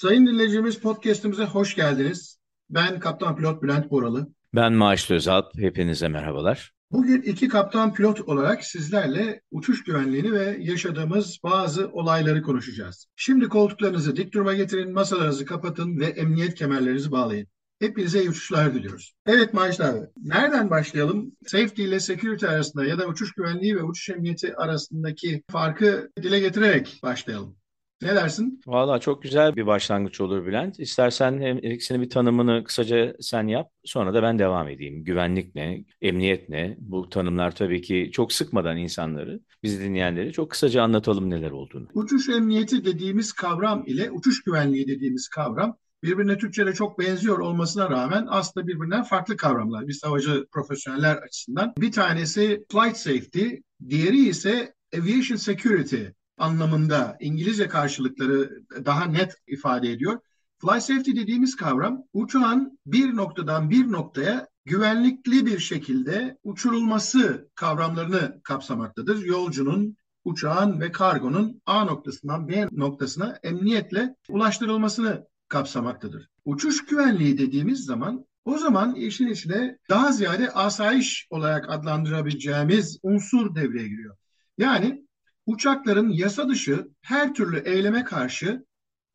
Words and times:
Sayın 0.00 0.26
dinleyicimiz 0.26 0.78
podcastimize 0.78 1.44
hoş 1.44 1.74
geldiniz. 1.74 2.38
Ben 2.70 3.00
Kaptan 3.00 3.36
Pilot 3.36 3.62
Bülent 3.62 3.90
Boralı. 3.90 4.32
Ben 4.54 4.72
Maaşlı 4.72 5.14
Özalp. 5.14 5.58
Hepinize 5.58 6.08
merhabalar. 6.08 6.72
Bugün 6.90 7.22
iki 7.22 7.48
kaptan 7.48 7.94
pilot 7.94 8.20
olarak 8.20 8.64
sizlerle 8.64 9.40
uçuş 9.50 9.84
güvenliğini 9.84 10.32
ve 10.32 10.56
yaşadığımız 10.60 11.38
bazı 11.44 11.88
olayları 11.88 12.42
konuşacağız. 12.42 13.06
Şimdi 13.16 13.48
koltuklarınızı 13.48 14.16
dik 14.16 14.34
duruma 14.34 14.54
getirin, 14.54 14.92
masalarınızı 14.92 15.44
kapatın 15.44 16.00
ve 16.00 16.06
emniyet 16.06 16.54
kemerlerinizi 16.54 17.12
bağlayın. 17.12 17.46
Hepinize 17.80 18.20
iyi 18.20 18.30
uçuşlar 18.30 18.74
diliyoruz. 18.74 19.14
Evet 19.26 19.54
Maaşlı 19.54 19.84
abi, 19.84 20.06
nereden 20.16 20.70
başlayalım? 20.70 21.32
Safety 21.46 21.84
ile 21.84 22.00
security 22.00 22.46
arasında 22.46 22.84
ya 22.84 22.98
da 22.98 23.06
uçuş 23.06 23.32
güvenliği 23.32 23.76
ve 23.76 23.82
uçuş 23.82 24.08
emniyeti 24.08 24.56
arasındaki 24.56 25.42
farkı 25.50 26.10
dile 26.22 26.40
getirerek 26.40 27.00
başlayalım. 27.02 27.59
Ne 28.02 28.14
dersin? 28.14 28.60
Valla 28.66 28.98
çok 28.98 29.22
güzel 29.22 29.56
bir 29.56 29.66
başlangıç 29.66 30.20
olur 30.20 30.46
Bülent. 30.46 30.80
İstersen 30.80 31.40
hem 31.40 31.58
ikisinin 31.58 32.02
bir 32.02 32.10
tanımını 32.10 32.64
kısaca 32.64 33.16
sen 33.20 33.46
yap. 33.46 33.70
Sonra 33.84 34.14
da 34.14 34.22
ben 34.22 34.38
devam 34.38 34.68
edeyim. 34.68 35.04
Güvenlik 35.04 35.54
ne? 35.54 35.84
Emniyet 36.02 36.48
ne? 36.48 36.76
Bu 36.78 37.08
tanımlar 37.08 37.54
tabii 37.54 37.82
ki 37.82 38.10
çok 38.12 38.32
sıkmadan 38.32 38.76
insanları, 38.76 39.40
bizi 39.62 39.80
dinleyenleri 39.80 40.32
çok 40.32 40.50
kısaca 40.50 40.82
anlatalım 40.82 41.30
neler 41.30 41.50
olduğunu. 41.50 41.88
Uçuş 41.94 42.28
emniyeti 42.28 42.84
dediğimiz 42.84 43.32
kavram 43.32 43.82
ile 43.86 44.10
uçuş 44.10 44.42
güvenliği 44.42 44.88
dediğimiz 44.88 45.28
kavram 45.28 45.76
birbirine 46.02 46.38
Türkçe'de 46.38 46.72
çok 46.72 46.98
benziyor 46.98 47.38
olmasına 47.38 47.90
rağmen 47.90 48.26
aslında 48.28 48.66
birbirinden 48.66 49.02
farklı 49.02 49.36
kavramlar. 49.36 49.88
Biz 49.88 50.04
havacı 50.04 50.46
profesyoneller 50.52 51.16
açısından. 51.16 51.72
Bir 51.78 51.92
tanesi 51.92 52.64
flight 52.72 52.96
safety, 52.96 53.46
diğeri 53.88 54.28
ise 54.28 54.74
aviation 54.98 55.36
security 55.36 56.02
anlamında 56.40 57.16
İngilizce 57.20 57.68
karşılıkları 57.68 58.62
daha 58.84 59.04
net 59.04 59.34
ifade 59.46 59.92
ediyor. 59.92 60.20
Fly 60.58 60.80
safety 60.80 61.10
dediğimiz 61.10 61.56
kavram 61.56 62.02
uçağın 62.12 62.78
bir 62.86 63.16
noktadan 63.16 63.70
bir 63.70 63.92
noktaya 63.92 64.48
güvenlikli 64.64 65.46
bir 65.46 65.58
şekilde 65.58 66.38
uçurulması 66.44 67.48
kavramlarını 67.54 68.40
kapsamaktadır. 68.44 69.24
Yolcunun, 69.24 69.96
uçağın 70.24 70.80
ve 70.80 70.92
kargonun 70.92 71.62
A 71.66 71.84
noktasından 71.84 72.48
B 72.48 72.68
noktasına 72.72 73.38
emniyetle 73.42 74.16
ulaştırılmasını 74.28 75.26
kapsamaktadır. 75.48 76.28
Uçuş 76.44 76.84
güvenliği 76.84 77.38
dediğimiz 77.38 77.84
zaman 77.84 78.26
o 78.44 78.58
zaman 78.58 78.94
işin 78.94 79.28
içine 79.28 79.78
daha 79.90 80.12
ziyade 80.12 80.50
asayiş 80.50 81.26
olarak 81.30 81.70
adlandırabileceğimiz 81.70 82.98
unsur 83.02 83.54
devreye 83.54 83.88
giriyor. 83.88 84.16
Yani 84.58 85.04
uçakların 85.50 86.08
yasa 86.08 86.48
dışı 86.48 86.88
her 87.02 87.34
türlü 87.34 87.58
eyleme 87.58 88.04
karşı 88.04 88.64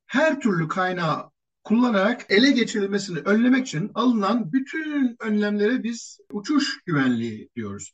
her 0.07 0.39
türlü 0.39 0.67
kaynağı 0.67 1.31
kullanarak 1.63 2.25
ele 2.29 2.51
geçirilmesini 2.51 3.19
önlemek 3.19 3.67
için 3.67 3.91
alınan 3.93 4.53
bütün 4.53 5.15
önlemlere 5.19 5.83
biz 5.83 6.19
uçuş 6.31 6.81
güvenliği 6.85 7.49
diyoruz. 7.55 7.93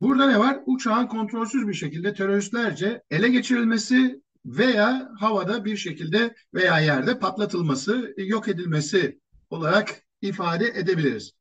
Burada 0.00 0.26
ne 0.26 0.38
var? 0.38 0.60
Uçağın 0.66 1.06
kontrolsüz 1.06 1.68
bir 1.68 1.74
şekilde 1.74 2.14
teröristlerce 2.14 3.02
ele 3.10 3.28
geçirilmesi 3.28 4.22
veya 4.46 5.10
havada 5.18 5.64
bir 5.64 5.76
şekilde 5.76 6.34
veya 6.54 6.80
yerde 6.80 7.18
patlatılması, 7.18 8.14
yok 8.16 8.48
edilmesi 8.48 9.20
olarak 9.50 10.02
ifade 10.22 10.68
edebiliriz. 10.68 11.32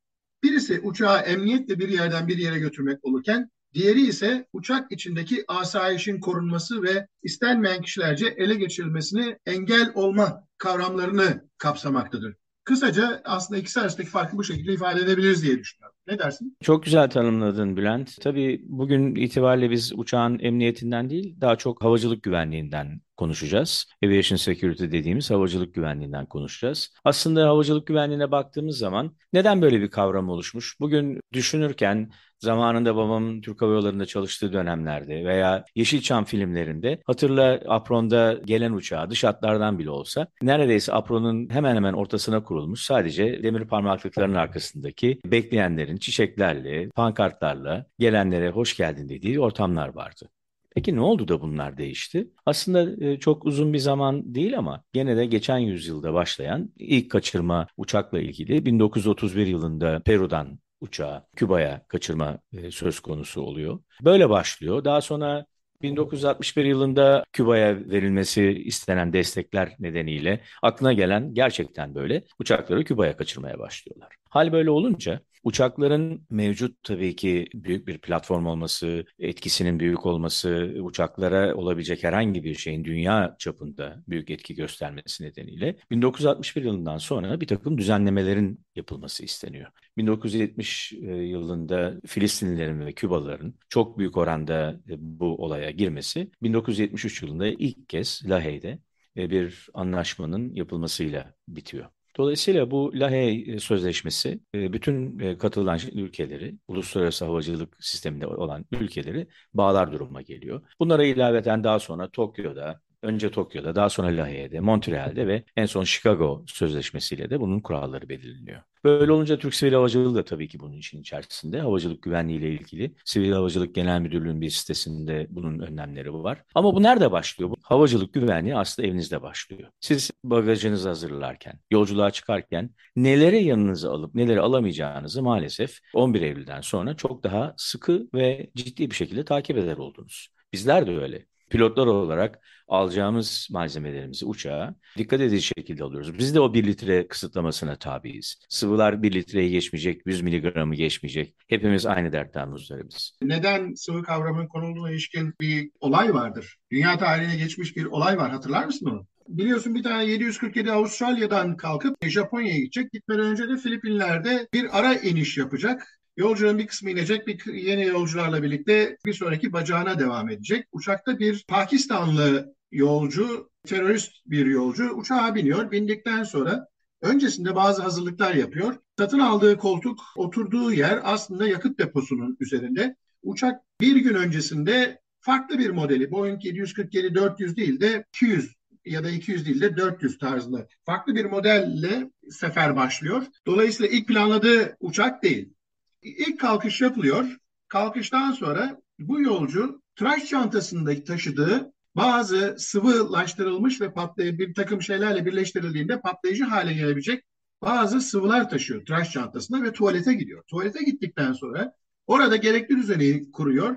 Birisi 0.43 0.79
uçağı 0.79 1.19
emniyetle 1.19 1.79
bir 1.79 1.89
yerden 1.89 2.27
bir 2.27 2.37
yere 2.37 2.59
götürmek 2.59 3.05
olurken 3.05 3.49
Diğeri 3.73 4.01
ise 4.01 4.47
uçak 4.53 4.91
içindeki 4.91 5.45
asayişin 5.47 6.19
korunması 6.19 6.83
ve 6.83 7.07
istenmeyen 7.23 7.81
kişilerce 7.81 8.27
ele 8.37 8.55
geçirilmesini 8.55 9.37
engel 9.45 9.91
olma 9.93 10.47
kavramlarını 10.57 11.49
kapsamaktadır. 11.57 12.35
Kısaca 12.63 13.21
aslında 13.25 13.59
ikisi 13.59 13.81
arasındaki 13.81 14.09
farkı 14.09 14.37
bu 14.37 14.43
şekilde 14.43 14.73
ifade 14.73 15.01
edebiliriz 15.01 15.43
diye 15.43 15.59
düşünüyorum. 15.59 15.95
Ne 16.11 16.19
dersin? 16.19 16.57
Çok 16.61 16.83
güzel 16.83 17.09
tanımladın 17.09 17.77
Bülent. 17.77 18.21
Tabii 18.21 18.61
bugün 18.65 19.15
itibariyle 19.15 19.71
biz 19.71 19.93
uçağın 19.95 20.39
emniyetinden 20.39 21.09
değil 21.09 21.41
daha 21.41 21.55
çok 21.55 21.83
havacılık 21.83 22.23
güvenliğinden 22.23 23.01
konuşacağız. 23.17 23.85
Aviation 24.05 24.37
Security 24.37 24.83
dediğimiz 24.83 25.31
havacılık 25.31 25.73
güvenliğinden 25.73 26.25
konuşacağız. 26.25 26.93
Aslında 27.03 27.47
havacılık 27.47 27.87
güvenliğine 27.87 28.31
baktığımız 28.31 28.77
zaman 28.77 29.15
neden 29.33 29.61
böyle 29.61 29.81
bir 29.81 29.89
kavram 29.89 30.29
oluşmuş? 30.29 30.79
Bugün 30.79 31.19
düşünürken 31.33 32.11
zamanında 32.39 32.95
babamın 32.95 33.41
Türk 33.41 33.61
Hava 33.61 33.73
Yolları'nda 33.73 34.05
çalıştığı 34.05 34.53
dönemlerde 34.53 35.25
veya 35.25 35.65
Yeşilçam 35.75 36.25
filmlerinde 36.25 37.01
hatırla 37.05 37.59
apronda 37.67 38.33
gelen 38.45 38.71
uçağı 38.71 39.09
dış 39.09 39.23
hatlardan 39.23 39.79
bile 39.79 39.89
olsa 39.89 40.27
neredeyse 40.41 40.93
apronun 40.93 41.49
hemen 41.49 41.75
hemen 41.75 41.93
ortasına 41.93 42.43
kurulmuş 42.43 42.81
sadece 42.81 43.43
demir 43.43 43.67
parmaklıkların 43.67 44.33
arkasındaki 44.33 45.19
bekleyenlerin 45.25 45.97
çiçeklerle, 46.01 46.89
pankartlarla 46.89 47.85
gelenlere 47.99 48.49
hoş 48.49 48.77
geldin 48.77 49.09
dediği 49.09 49.39
ortamlar 49.39 49.95
vardı. 49.95 50.29
Peki 50.75 50.95
ne 50.95 51.01
oldu 51.01 51.27
da 51.27 51.41
bunlar 51.41 51.77
değişti? 51.77 52.27
Aslında 52.45 53.05
e, 53.05 53.19
çok 53.19 53.45
uzun 53.45 53.73
bir 53.73 53.79
zaman 53.79 54.35
değil 54.35 54.57
ama 54.57 54.83
gene 54.93 55.17
de 55.17 55.25
geçen 55.25 55.57
yüzyılda 55.57 56.13
başlayan 56.13 56.69
ilk 56.77 57.11
kaçırma 57.11 57.67
uçakla 57.77 58.19
ilgili 58.19 58.65
1931 58.65 59.47
yılında 59.47 60.01
Peru'dan 60.05 60.59
uçağı 60.81 61.23
Küba'ya 61.35 61.85
kaçırma 61.87 62.39
e, 62.53 62.71
söz 62.71 62.99
konusu 62.99 63.41
oluyor. 63.41 63.79
Böyle 64.01 64.29
başlıyor. 64.29 64.83
Daha 64.83 65.01
sonra 65.01 65.45
1961 65.81 66.65
yılında 66.65 67.23
Küba'ya 67.33 67.75
verilmesi 67.75 68.43
istenen 68.65 69.13
destekler 69.13 69.75
nedeniyle 69.79 70.41
aklına 70.61 70.93
gelen 70.93 71.33
gerçekten 71.33 71.95
böyle 71.95 72.23
uçakları 72.39 72.83
Küba'ya 72.83 73.17
kaçırmaya 73.17 73.59
başlıyorlar. 73.59 74.20
Hal 74.31 74.51
böyle 74.51 74.69
olunca 74.69 75.21
Uçakların 75.43 76.25
mevcut 76.29 76.83
tabii 76.83 77.15
ki 77.15 77.47
büyük 77.53 77.87
bir 77.87 77.97
platform 77.97 78.45
olması, 78.45 79.05
etkisinin 79.19 79.79
büyük 79.79 80.05
olması, 80.05 80.73
uçaklara 80.81 81.55
olabilecek 81.55 82.03
herhangi 82.03 82.43
bir 82.43 82.55
şeyin 82.55 82.83
dünya 82.85 83.35
çapında 83.39 84.03
büyük 84.07 84.29
etki 84.29 84.55
göstermesi 84.55 85.23
nedeniyle 85.23 85.75
1961 85.91 86.63
yılından 86.63 86.97
sonra 86.97 87.41
bir 87.41 87.47
takım 87.47 87.77
düzenlemelerin 87.77 88.65
yapılması 88.75 89.23
isteniyor. 89.25 89.71
1970 89.97 90.93
e, 90.93 90.97
yılında 91.07 91.93
Filistinlilerin 92.07 92.79
ve 92.85 92.93
Kübalıların 92.93 93.53
çok 93.69 93.97
büyük 93.97 94.17
oranda 94.17 94.79
e, 94.89 94.95
bu 94.99 95.43
olaya 95.43 95.71
girmesi 95.71 96.31
1973 96.43 97.21
yılında 97.21 97.47
ilk 97.47 97.89
kez 97.89 98.21
Lahey'de 98.29 98.79
e, 99.17 99.29
bir 99.29 99.69
anlaşmanın 99.73 100.53
yapılmasıyla 100.53 101.33
bitiyor. 101.47 102.00
Dolayısıyla 102.17 102.71
bu 102.71 102.91
Lahey 102.95 103.53
e, 103.53 103.59
Sözleşmesi 103.59 104.39
e, 104.55 104.73
bütün 104.73 105.19
e, 105.19 105.37
katılan 105.37 105.79
ülkeleri, 105.93 106.55
uluslararası 106.67 107.25
havacılık 107.25 107.77
sisteminde 107.79 108.27
olan 108.27 108.65
ülkeleri 108.71 109.27
bağlar 109.53 109.91
duruma 109.91 110.21
geliyor. 110.21 110.61
Bunlara 110.79 111.03
ilaveten 111.05 111.63
daha 111.63 111.79
sonra 111.79 112.09
Tokyo'da, 112.09 112.81
Önce 113.03 113.31
Tokyo'da, 113.31 113.75
daha 113.75 113.89
sonra 113.89 114.07
Lahey'de, 114.07 114.59
Montreal'de 114.59 115.27
ve 115.27 115.43
en 115.55 115.65
son 115.65 115.83
Chicago 115.83 116.43
Sözleşmesi'yle 116.47 117.29
de 117.29 117.39
bunun 117.39 117.59
kuralları 117.59 118.09
belirleniyor. 118.09 118.61
Böyle 118.83 119.11
olunca 119.11 119.39
Türk 119.39 119.55
Sivil 119.55 119.73
Havacılığı 119.73 120.15
da 120.15 120.25
tabii 120.25 120.47
ki 120.47 120.59
bunun 120.59 120.77
için 120.77 121.01
içerisinde. 121.01 121.61
Havacılık 121.61 122.03
güvenliği 122.03 122.39
ile 122.39 122.49
ilgili 122.49 122.95
Sivil 123.05 123.31
Havacılık 123.31 123.75
Genel 123.75 124.01
Müdürlüğü'nün 124.01 124.41
bir 124.41 124.49
sitesinde 124.49 125.27
bunun 125.29 125.59
önlemleri 125.59 126.13
var. 126.13 126.43
Ama 126.55 126.75
bu 126.75 126.83
nerede 126.83 127.11
başlıyor? 127.11 127.49
Bu 127.51 127.55
havacılık 127.63 128.13
güvenliği 128.13 128.55
aslında 128.55 128.87
evinizde 128.87 129.21
başlıyor. 129.21 129.69
Siz 129.79 130.11
bagajınızı 130.23 130.87
hazırlarken, 130.87 131.59
yolculuğa 131.71 132.11
çıkarken 132.11 132.69
neleri 132.95 133.43
yanınıza 133.43 133.91
alıp 133.91 134.15
neleri 134.15 134.41
alamayacağınızı 134.41 135.23
maalesef 135.23 135.79
11 135.93 136.21
Eylül'den 136.21 136.61
sonra 136.61 136.95
çok 136.95 137.23
daha 137.23 137.53
sıkı 137.57 138.07
ve 138.13 138.49
ciddi 138.55 138.89
bir 138.89 138.95
şekilde 138.95 139.25
takip 139.25 139.57
eder 139.57 139.77
oldunuz. 139.77 140.27
Bizler 140.53 140.87
de 140.87 140.97
öyle 140.97 141.25
pilotlar 141.51 141.87
olarak 141.87 142.39
alacağımız 142.67 143.47
malzemelerimizi 143.51 144.25
uçağa 144.25 144.75
dikkat 144.97 145.21
edici 145.21 145.41
şekilde 145.57 145.83
alıyoruz. 145.83 146.17
Biz 146.17 146.35
de 146.35 146.39
o 146.39 146.53
1 146.53 146.63
litre 146.63 147.07
kısıtlamasına 147.07 147.75
tabiiz. 147.75 148.35
Sıvılar 148.49 149.03
1 149.03 149.13
litreyi 149.13 149.51
geçmeyecek, 149.51 150.01
100 150.05 150.21
miligramı 150.21 150.75
geçmeyecek. 150.75 151.35
Hepimiz 151.47 151.85
aynı 151.85 152.11
dertten 152.11 152.49
muzdaribiz. 152.49 153.17
Neden 153.21 153.73
sıvı 153.73 154.03
kavramın 154.03 154.47
konulduğuna 154.47 154.91
ilişkin 154.91 155.33
bir 155.41 155.69
olay 155.79 156.13
vardır? 156.13 156.57
Dünya 156.71 156.97
tarihine 156.97 157.35
geçmiş 157.37 157.75
bir 157.75 157.85
olay 157.85 158.17
var. 158.17 158.31
Hatırlar 158.31 158.65
mısın 158.65 158.85
onu? 158.85 159.07
Biliyorsun 159.27 159.75
bir 159.75 159.83
tane 159.83 160.05
747 160.05 160.71
Avustralya'dan 160.71 161.57
kalkıp 161.57 162.05
Japonya'ya 162.05 162.57
gidecek. 162.57 162.91
Gitmeden 162.91 163.25
önce 163.25 163.49
de 163.49 163.57
Filipinler'de 163.57 164.47
bir 164.53 164.79
ara 164.79 164.93
iniş 164.93 165.37
yapacak. 165.37 166.00
Yolcunun 166.17 166.57
bir 166.57 166.67
kısmı 166.67 166.91
inecek, 166.91 167.27
bir 167.27 167.53
yeni 167.53 167.85
yolcularla 167.85 168.43
birlikte 168.43 168.97
bir 169.05 169.13
sonraki 169.13 169.53
bacağına 169.53 169.99
devam 169.99 170.29
edecek. 170.29 170.67
Uçakta 170.71 171.19
bir 171.19 171.45
Pakistanlı 171.47 172.55
yolcu, 172.71 173.49
terörist 173.67 174.11
bir 174.25 174.45
yolcu 174.45 174.89
uçağa 174.89 175.35
biniyor. 175.35 175.71
Bindikten 175.71 176.23
sonra 176.23 176.67
öncesinde 177.01 177.55
bazı 177.55 177.81
hazırlıklar 177.81 178.33
yapıyor. 178.33 178.75
Satın 178.97 179.19
aldığı 179.19 179.57
koltuk, 179.57 179.99
oturduğu 180.15 180.73
yer 180.73 180.99
aslında 181.03 181.47
yakıt 181.47 181.79
deposunun 181.79 182.37
üzerinde. 182.39 182.95
Uçak 183.23 183.61
bir 183.81 183.95
gün 183.95 184.15
öncesinde 184.15 185.01
farklı 185.19 185.59
bir 185.59 185.69
modeli 185.69 186.11
Boeing 186.11 186.45
747-400 186.45 187.55
değil 187.55 187.79
de 187.79 188.05
200 188.15 188.55
ya 188.85 189.03
da 189.03 189.09
200 189.09 189.45
değil 189.45 189.61
de 189.61 189.77
400 189.77 190.17
tarzında 190.17 190.67
farklı 190.85 191.15
bir 191.15 191.25
modelle 191.25 192.11
sefer 192.29 192.75
başlıyor. 192.75 193.25
Dolayısıyla 193.47 193.97
ilk 193.97 194.07
planladığı 194.07 194.77
uçak 194.79 195.23
değil. 195.23 195.53
İlk 196.01 196.39
kalkış 196.39 196.81
yapılıyor. 196.81 197.37
Kalkıştan 197.67 198.31
sonra 198.31 198.81
bu 198.99 199.21
yolcu 199.21 199.81
tıraş 199.95 200.25
çantasında 200.25 201.03
taşıdığı 201.03 201.73
bazı 201.95 202.55
sıvılaştırılmış 202.59 203.81
ve 203.81 203.93
patlayıcı 203.93 204.39
bir 204.39 204.53
takım 204.53 204.81
şeylerle 204.81 205.25
birleştirildiğinde 205.25 206.01
patlayıcı 206.01 206.43
hale 206.43 206.73
gelebilecek 206.73 207.23
bazı 207.61 208.01
sıvılar 208.01 208.49
taşıyor 208.49 208.85
tıraş 208.85 209.11
çantasında 209.11 209.63
ve 209.63 209.73
tuvalete 209.73 210.13
gidiyor. 210.13 210.43
Tuvalete 210.47 210.83
gittikten 210.83 211.33
sonra 211.33 211.73
orada 212.07 212.35
gerekli 212.35 212.77
düzeni 212.77 213.31
kuruyor 213.31 213.75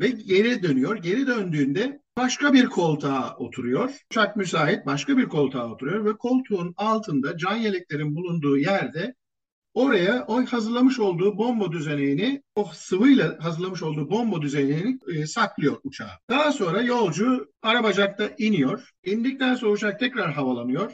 ve 0.00 0.08
geri 0.08 0.62
dönüyor. 0.62 0.96
Geri 0.96 1.26
döndüğünde 1.26 2.00
başka 2.16 2.52
bir 2.52 2.66
koltuğa 2.66 3.36
oturuyor. 3.36 4.00
Uçak 4.10 4.36
müsait 4.36 4.86
başka 4.86 5.16
bir 5.16 5.28
koltuğa 5.28 5.70
oturuyor 5.72 6.04
ve 6.04 6.16
koltuğun 6.16 6.74
altında 6.76 7.36
can 7.36 7.56
yeleklerin 7.56 8.16
bulunduğu 8.16 8.58
yerde 8.58 9.14
oraya 9.74 10.24
o 10.28 10.46
hazırlamış 10.46 10.98
olduğu 10.98 11.38
bomba 11.38 11.72
düzeneğini, 11.72 12.42
o 12.54 12.70
sıvıyla 12.74 13.38
hazırlamış 13.40 13.82
olduğu 13.82 14.10
bomba 14.10 14.42
düzeneğini 14.42 14.98
e, 15.14 15.26
saklıyor 15.26 15.76
uçağa. 15.84 16.18
Daha 16.30 16.52
sonra 16.52 16.82
yolcu 16.82 17.52
arabacakta 17.62 18.30
iniyor. 18.38 18.90
İndikten 19.04 19.54
sonra 19.54 19.72
uçak 19.72 20.00
tekrar 20.00 20.32
havalanıyor. 20.32 20.92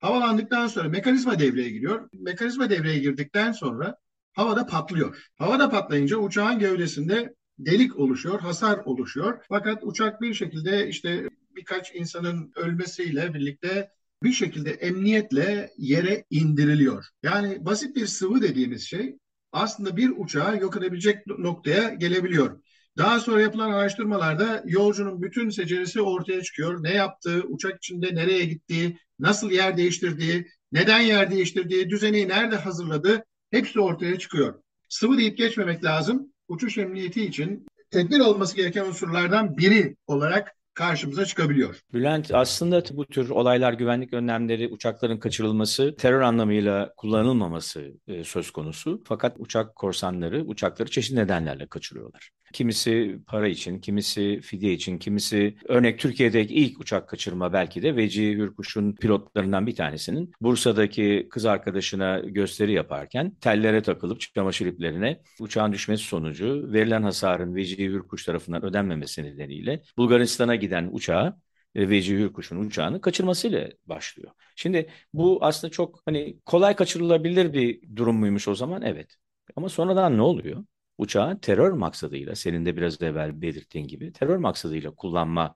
Havalandıktan 0.00 0.66
sonra 0.66 0.88
mekanizma 0.88 1.38
devreye 1.38 1.70
giriyor. 1.70 2.08
Mekanizma 2.12 2.70
devreye 2.70 2.98
girdikten 2.98 3.52
sonra 3.52 3.96
havada 4.32 4.66
patlıyor. 4.66 5.30
Havada 5.38 5.70
patlayınca 5.70 6.16
uçağın 6.16 6.58
gövdesinde 6.58 7.34
delik 7.58 7.96
oluşuyor, 7.96 8.40
hasar 8.40 8.78
oluşuyor. 8.78 9.44
Fakat 9.48 9.78
uçak 9.82 10.20
bir 10.20 10.34
şekilde 10.34 10.88
işte 10.88 11.28
birkaç 11.56 11.94
insanın 11.94 12.52
ölmesiyle 12.56 13.34
birlikte 13.34 13.90
bir 14.24 14.32
şekilde 14.32 14.70
emniyetle 14.70 15.70
yere 15.78 16.24
indiriliyor. 16.30 17.04
Yani 17.22 17.64
basit 17.66 17.96
bir 17.96 18.06
sıvı 18.06 18.42
dediğimiz 18.42 18.82
şey 18.82 19.16
aslında 19.52 19.96
bir 19.96 20.12
uçağı 20.16 20.60
yok 20.60 20.76
edebilecek 20.76 21.26
noktaya 21.26 21.88
gelebiliyor. 21.88 22.62
Daha 22.98 23.20
sonra 23.20 23.40
yapılan 23.40 23.70
araştırmalarda 23.70 24.62
yolcunun 24.66 25.22
bütün 25.22 25.50
seceresi 25.50 26.00
ortaya 26.00 26.42
çıkıyor. 26.42 26.82
Ne 26.82 26.94
yaptığı, 26.94 27.42
uçak 27.48 27.76
içinde 27.76 28.14
nereye 28.14 28.44
gittiği, 28.44 28.98
nasıl 29.18 29.50
yer 29.50 29.76
değiştirdiği, 29.76 30.46
neden 30.72 31.00
yer 31.00 31.30
değiştirdiği, 31.30 31.90
düzeni 31.90 32.28
nerede 32.28 32.56
hazırladığı 32.56 33.24
hepsi 33.50 33.80
ortaya 33.80 34.18
çıkıyor. 34.18 34.62
Sıvı 34.88 35.18
deyip 35.18 35.38
geçmemek 35.38 35.84
lazım. 35.84 36.32
Uçuş 36.48 36.78
emniyeti 36.78 37.24
için 37.24 37.66
tedbir 37.90 38.20
olması 38.20 38.56
gereken 38.56 38.84
unsurlardan 38.84 39.56
biri 39.56 39.96
olarak 40.06 40.52
karşımıza 40.74 41.24
çıkabiliyor. 41.24 41.80
Bülent 41.92 42.34
aslında 42.34 42.82
bu 42.92 43.06
tür 43.06 43.30
olaylar 43.30 43.72
güvenlik 43.72 44.12
önlemleri 44.12 44.68
uçakların 44.68 45.18
kaçırılması 45.18 45.96
terör 45.98 46.20
anlamıyla 46.20 46.92
kullanılmaması 46.96 47.92
e, 48.06 48.24
söz 48.24 48.50
konusu. 48.50 49.02
Fakat 49.04 49.36
uçak 49.38 49.76
korsanları 49.76 50.44
uçakları 50.44 50.90
çeşitli 50.90 51.16
nedenlerle 51.16 51.66
kaçırıyorlar. 51.66 52.30
Kimisi 52.52 53.18
para 53.26 53.48
için, 53.48 53.80
kimisi 53.80 54.40
fidye 54.40 54.72
için, 54.72 54.98
kimisi 54.98 55.56
örnek 55.64 55.98
Türkiye'deki 55.98 56.54
ilk 56.54 56.80
uçak 56.80 57.08
kaçırma 57.08 57.52
belki 57.52 57.82
de 57.82 57.96
Veci 57.96 58.32
Hürkuş'un 58.36 58.92
pilotlarından 58.92 59.66
bir 59.66 59.74
tanesinin 59.76 60.32
Bursa'daki 60.40 61.26
kız 61.30 61.44
arkadaşına 61.44 62.18
gösteri 62.18 62.72
yaparken 62.72 63.34
tellere 63.40 63.82
takılıp 63.82 64.20
çamaşır 64.20 64.66
iplerine 64.66 65.20
uçağın 65.40 65.72
düşmesi 65.72 66.04
sonucu 66.04 66.72
verilen 66.72 67.02
hasarın 67.02 67.54
Veci 67.54 67.76
Hürkuş 67.88 68.24
tarafından 68.24 68.64
ödenmemesi 68.64 69.22
nedeniyle 69.22 69.82
Bulgaristan'a 69.96 70.54
giden 70.56 70.88
uçağı 70.92 71.36
e, 71.74 71.88
Veci 71.90 72.18
Hürkuş'un 72.18 72.56
uçağını 72.56 73.00
kaçırmasıyla 73.00 73.68
başlıyor. 73.86 74.30
Şimdi 74.56 74.90
bu 75.12 75.38
aslında 75.44 75.70
çok 75.70 76.00
hani 76.04 76.40
kolay 76.46 76.76
kaçırılabilir 76.76 77.52
bir 77.52 77.96
durum 77.96 78.16
muymuş 78.16 78.48
o 78.48 78.54
zaman? 78.54 78.82
Evet. 78.82 79.16
Ama 79.56 79.68
sonradan 79.68 80.16
ne 80.16 80.22
oluyor? 80.22 80.64
Uçağı 81.02 81.40
terör 81.40 81.72
maksadıyla 81.72 82.34
senin 82.34 82.66
de 82.66 82.76
biraz 82.76 83.02
evvel 83.02 83.42
belirttiğin 83.42 83.86
gibi 83.86 84.12
terör 84.12 84.36
maksadıyla 84.36 84.90
kullanma 84.90 85.54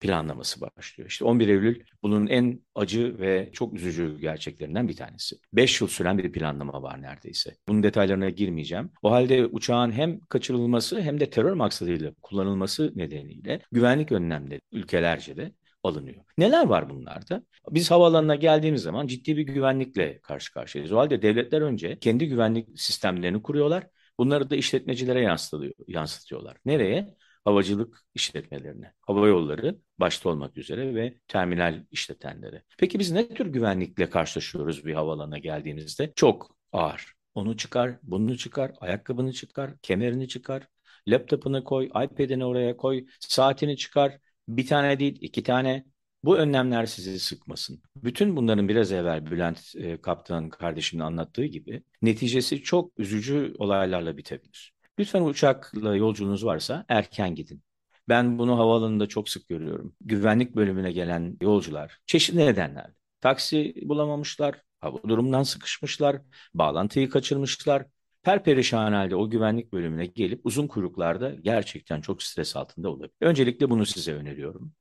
planlaması 0.00 0.60
başlıyor. 0.60 1.10
İşte 1.10 1.24
11 1.24 1.48
Eylül 1.48 1.82
bunun 2.02 2.26
en 2.26 2.60
acı 2.74 3.18
ve 3.18 3.50
çok 3.52 3.74
üzücü 3.74 4.18
gerçeklerinden 4.20 4.88
bir 4.88 4.96
tanesi. 4.96 5.36
5 5.52 5.80
yıl 5.80 5.88
süren 5.88 6.18
bir 6.18 6.32
planlama 6.32 6.82
var 6.82 7.02
neredeyse. 7.02 7.56
Bunun 7.68 7.82
detaylarına 7.82 8.30
girmeyeceğim. 8.30 8.90
O 9.02 9.10
halde 9.10 9.46
uçağın 9.46 9.92
hem 9.92 10.20
kaçırılması 10.20 11.00
hem 11.00 11.20
de 11.20 11.30
terör 11.30 11.52
maksadıyla 11.52 12.12
kullanılması 12.22 12.92
nedeniyle 12.96 13.60
güvenlik 13.72 14.12
önlemleri 14.12 14.60
ülkelerce 14.72 15.36
de 15.36 15.52
alınıyor. 15.82 16.24
Neler 16.38 16.66
var 16.66 16.90
bunlarda? 16.90 17.42
Biz 17.70 17.90
havaalanına 17.90 18.34
geldiğimiz 18.34 18.82
zaman 18.82 19.06
ciddi 19.06 19.36
bir 19.36 19.42
güvenlikle 19.42 20.20
karşı 20.20 20.52
karşıyayız. 20.52 20.92
O 20.92 20.96
halde 20.98 21.22
devletler 21.22 21.60
önce 21.60 21.98
kendi 21.98 22.28
güvenlik 22.28 22.80
sistemlerini 22.80 23.42
kuruyorlar. 23.42 23.86
Bunları 24.18 24.50
da 24.50 24.56
işletmecilere 24.56 25.20
yansıtıyor, 25.20 25.72
yansıtıyorlar. 25.88 26.56
Nereye? 26.64 27.16
havacılık 27.46 28.04
işletmelerine, 28.14 28.92
hava 29.00 29.28
yolları 29.28 29.78
başta 29.98 30.28
olmak 30.28 30.56
üzere 30.56 30.94
ve 30.94 31.18
terminal 31.28 31.84
işletenlere. 31.90 32.62
Peki 32.78 32.98
biz 32.98 33.10
ne 33.10 33.28
tür 33.28 33.46
güvenlikle 33.46 34.10
karşılaşıyoruz 34.10 34.86
bir 34.86 34.94
havalana 34.94 35.38
geldiğimizde? 35.38 36.12
Çok 36.16 36.56
ağır. 36.72 37.12
Onu 37.34 37.56
çıkar, 37.56 37.98
bunu 38.02 38.38
çıkar, 38.38 38.72
ayakkabını 38.80 39.32
çıkar, 39.32 39.78
kemerini 39.82 40.28
çıkar, 40.28 40.68
laptopunu 41.08 41.64
koy, 41.64 41.86
iPad'ini 41.86 42.44
oraya 42.44 42.76
koy, 42.76 43.06
saatini 43.20 43.76
çıkar. 43.76 44.18
Bir 44.48 44.66
tane 44.66 44.98
değil, 45.00 45.18
iki 45.20 45.42
tane. 45.42 45.84
Bu 46.26 46.36
önlemler 46.38 46.86
sizi 46.86 47.20
sıkmasın. 47.20 47.82
Bütün 47.96 48.36
bunların 48.36 48.68
biraz 48.68 48.92
evvel 48.92 49.26
Bülent 49.26 49.76
e, 49.76 50.00
Kaptan 50.00 50.48
kardeşimin 50.48 51.02
anlattığı 51.02 51.44
gibi 51.44 51.82
neticesi 52.02 52.62
çok 52.62 52.98
üzücü 52.98 53.54
olaylarla 53.58 54.16
bitebilir. 54.16 54.74
Lütfen 54.98 55.22
uçakla 55.22 55.96
yolculuğunuz 55.96 56.44
varsa 56.44 56.84
erken 56.88 57.34
gidin. 57.34 57.62
Ben 58.08 58.38
bunu 58.38 58.58
havaalanında 58.58 59.06
çok 59.06 59.28
sık 59.28 59.48
görüyorum. 59.48 59.94
Güvenlik 60.00 60.56
bölümüne 60.56 60.92
gelen 60.92 61.36
yolcular 61.40 61.98
çeşitli 62.06 62.38
nedenler. 62.38 62.90
Taksi 63.20 63.74
bulamamışlar, 63.82 64.62
hava 64.80 64.98
durumundan 65.08 65.42
sıkışmışlar, 65.42 66.22
bağlantıyı 66.54 67.10
kaçırmışlar. 67.10 67.86
Perperişan 68.22 68.92
halde 68.92 69.16
o 69.16 69.30
güvenlik 69.30 69.72
bölümüne 69.72 70.06
gelip 70.06 70.40
uzun 70.44 70.66
kuyruklarda 70.66 71.30
gerçekten 71.30 72.00
çok 72.00 72.22
stres 72.22 72.56
altında 72.56 72.90
olabilir. 72.90 73.10
Öncelikle 73.20 73.70
bunu 73.70 73.86
size 73.86 74.14
öneriyorum. 74.14 74.72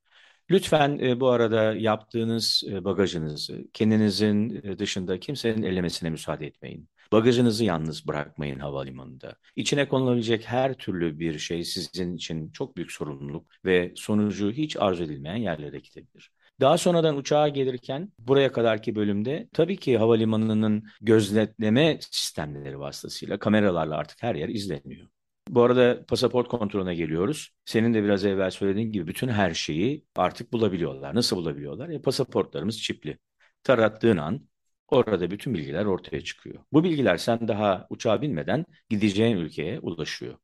Lütfen 0.52 1.00
e, 1.00 1.20
bu 1.20 1.30
arada 1.30 1.74
yaptığınız 1.74 2.64
e, 2.72 2.84
bagajınızı 2.84 3.64
kendinizin 3.74 4.50
e, 4.64 4.80
dışında 4.80 5.20
kimsenin 5.20 5.64
ellemesine 5.64 6.10
müsaade 6.10 6.48
etmeyin. 6.48 6.90
Bagajınızı 7.12 7.64
yalnız 7.64 8.08
bırakmayın 8.08 8.60
havalimanında. 8.60 9.36
İçine 9.56 9.88
konulabilecek 9.88 10.46
her 10.48 10.74
türlü 10.74 11.20
bir 11.20 11.40
şey 11.40 11.64
sizin 11.64 12.16
için 12.16 12.52
çok 12.52 12.78
büyük 12.78 12.92
sorumluluk 12.92 13.48
ve 13.66 13.92
sonucu 13.96 14.52
hiç 14.52 14.78
arzu 14.78 15.04
edilmeyen 15.04 15.36
yerlere 15.36 15.80
gidebilir. 15.80 16.32
Daha 16.60 16.78
sonradan 16.78 17.18
uçağa 17.18 17.48
gelirken 17.48 18.12
buraya 18.20 18.52
kadarki 18.52 18.96
bölümde 18.96 19.50
tabii 19.54 19.78
ki 19.78 19.98
havalimanının 19.98 20.84
gözletleme 21.02 21.98
sistemleri 22.02 22.80
vasıtasıyla 22.80 23.40
kameralarla 23.40 23.98
artık 23.98 24.24
her 24.24 24.36
yer 24.36 24.50
izleniyor. 24.50 25.08
Bu 25.50 25.64
arada 25.64 26.06
pasaport 26.06 26.48
kontrolüne 26.48 26.96
geliyoruz. 26.96 27.50
Senin 27.66 27.94
de 27.94 28.04
biraz 28.04 28.26
evvel 28.26 28.52
söylediğin 28.52 28.92
gibi 28.92 29.08
bütün 29.08 29.28
her 29.28 29.54
şeyi 29.54 30.06
artık 30.16 30.54
bulabiliyorlar. 30.54 31.16
Nasıl 31.16 31.38
bulabiliyorlar? 31.38 31.90
E, 31.90 32.02
pasaportlarımız 32.02 32.82
çipli. 32.82 33.18
Tarattığın 33.64 34.18
an 34.18 34.48
orada 34.88 35.32
bütün 35.32 35.54
bilgiler 35.54 35.86
ortaya 35.86 36.22
çıkıyor. 36.22 36.64
Bu 36.74 36.84
bilgiler 36.84 37.18
sen 37.18 37.48
daha 37.48 37.88
uçağa 37.90 38.22
binmeden 38.22 38.66
gideceğin 38.90 39.38
ülkeye 39.38 39.80
ulaşıyor. 39.80 40.38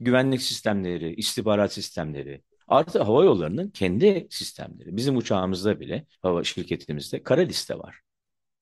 Güvenlik 0.00 0.42
sistemleri, 0.42 1.14
istihbarat 1.14 1.72
sistemleri, 1.72 2.42
artı 2.68 3.02
hava 3.02 3.24
yollarının 3.24 3.70
kendi 3.70 4.26
sistemleri. 4.30 4.96
Bizim 4.96 5.16
uçağımızda 5.16 5.80
bile, 5.80 6.06
hava 6.22 6.44
şirketimizde 6.44 7.22
kara 7.22 7.40
liste 7.40 7.78
var. 7.78 8.00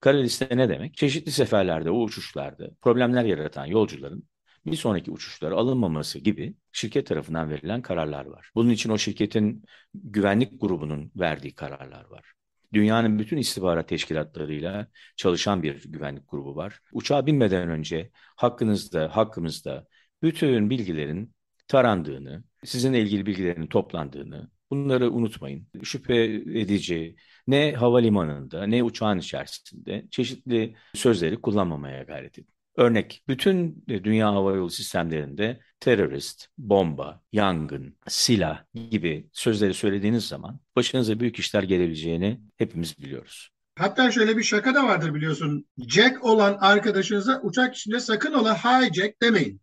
Kara 0.00 0.18
liste 0.18 0.48
ne 0.56 0.68
demek? 0.68 0.94
Çeşitli 0.94 1.32
seferlerde, 1.32 1.90
o 1.90 2.02
uçuşlarda 2.02 2.70
problemler 2.80 3.24
yaratan 3.24 3.66
yolcuların 3.66 4.29
bir 4.66 4.76
sonraki 4.76 5.10
uçuşlara 5.10 5.54
alınmaması 5.56 6.18
gibi 6.18 6.54
şirket 6.72 7.06
tarafından 7.06 7.50
verilen 7.50 7.82
kararlar 7.82 8.26
var. 8.26 8.50
Bunun 8.54 8.70
için 8.70 8.90
o 8.90 8.98
şirketin 8.98 9.64
güvenlik 9.94 10.60
grubunun 10.60 11.12
verdiği 11.16 11.54
kararlar 11.54 12.04
var. 12.04 12.32
Dünyanın 12.72 13.18
bütün 13.18 13.36
istihbarat 13.36 13.88
teşkilatlarıyla 13.88 14.86
çalışan 15.16 15.62
bir 15.62 15.84
güvenlik 15.84 16.30
grubu 16.30 16.56
var. 16.56 16.80
Uçağa 16.92 17.26
binmeden 17.26 17.68
önce 17.68 18.10
hakkınızda, 18.36 19.16
hakkımızda 19.16 19.86
bütün 20.22 20.70
bilgilerin 20.70 21.34
tarandığını, 21.68 22.44
sizinle 22.64 23.00
ilgili 23.00 23.26
bilgilerin 23.26 23.66
toplandığını, 23.66 24.50
bunları 24.70 25.10
unutmayın. 25.12 25.66
Şüphe 25.82 26.24
edici 26.54 27.16
ne 27.46 27.72
havalimanında 27.72 28.66
ne 28.66 28.82
uçağın 28.82 29.18
içerisinde 29.18 30.06
çeşitli 30.10 30.76
sözleri 30.94 31.40
kullanmamaya 31.40 32.02
gayret 32.02 32.38
edin. 32.38 32.59
Örnek, 32.76 33.24
bütün 33.28 33.84
dünya 33.88 34.32
havayolu 34.32 34.70
sistemlerinde 34.70 35.60
terörist, 35.80 36.46
bomba, 36.58 37.22
yangın, 37.32 37.96
silah 38.08 38.64
gibi 38.90 39.28
sözleri 39.32 39.74
söylediğiniz 39.74 40.28
zaman 40.28 40.60
başınıza 40.76 41.20
büyük 41.20 41.38
işler 41.38 41.62
gelebileceğini 41.62 42.40
hepimiz 42.56 42.98
biliyoruz. 42.98 43.50
Hatta 43.76 44.10
şöyle 44.10 44.36
bir 44.36 44.42
şaka 44.42 44.74
da 44.74 44.84
vardır 44.84 45.14
biliyorsun. 45.14 45.66
Jack 45.78 46.24
olan 46.24 46.58
arkadaşınıza 46.60 47.40
uçak 47.42 47.76
içinde 47.76 48.00
sakın 48.00 48.32
ola 48.32 48.56
hi 48.56 48.94
Jack 48.94 49.22
demeyin. 49.22 49.60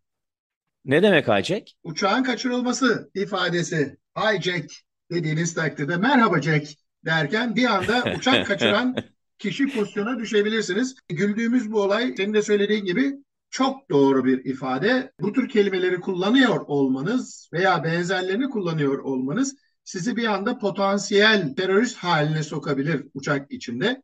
Ne 0.85 1.03
demek 1.03 1.27
hijack? 1.27 1.71
Uçağın 1.83 2.23
kaçırılması 2.23 3.11
ifadesi. 3.15 3.97
Hi 4.17 4.41
Jack 4.41 4.71
dediğiniz 5.11 5.53
takdirde 5.53 5.97
merhaba 5.97 6.41
Jack 6.41 6.67
derken 7.05 7.55
bir 7.55 7.65
anda 7.65 8.03
uçak 8.17 8.47
kaçıran 8.47 8.95
kişi 9.39 9.75
pozisyona 9.75 10.20
düşebilirsiniz. 10.20 10.96
Güldüğümüz 11.10 11.72
bu 11.72 11.82
olay 11.82 12.13
senin 12.17 12.34
de 12.34 12.41
söylediğin 12.41 12.86
gibi 12.86 13.13
çok 13.50 13.89
doğru 13.89 14.25
bir 14.25 14.46
ifade. 14.46 15.12
Bu 15.20 15.34
tür 15.34 15.50
kelimeleri 15.50 16.00
kullanıyor 16.00 16.62
olmanız 16.67 17.50
veya 17.53 17.84
benzerlerini 17.84 18.50
kullanıyor 18.50 19.00
olmanız 19.00 19.56
sizi 19.84 20.15
bir 20.15 20.25
anda 20.25 20.58
potansiyel 20.58 21.56
terörist 21.56 21.98
haline 21.98 22.44
sokabilir 22.44 23.06
uçak 23.13 23.51
içinde. 23.51 24.01